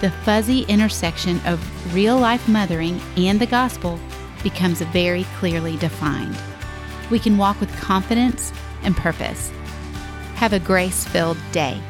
the 0.00 0.10
fuzzy 0.10 0.62
intersection 0.62 1.40
of 1.44 1.94
real 1.94 2.18
life 2.18 2.48
mothering 2.48 3.00
and 3.16 3.40
the 3.40 3.46
gospel 3.46 3.98
becomes 4.42 4.80
very 4.80 5.24
clearly 5.38 5.76
defined 5.78 6.36
we 7.10 7.18
can 7.18 7.38
walk 7.38 7.58
with 7.60 7.74
confidence 7.80 8.52
and 8.82 8.96
purpose. 8.96 9.50
Have 10.34 10.52
a 10.52 10.60
grace 10.60 11.04
filled 11.04 11.38
day. 11.52 11.80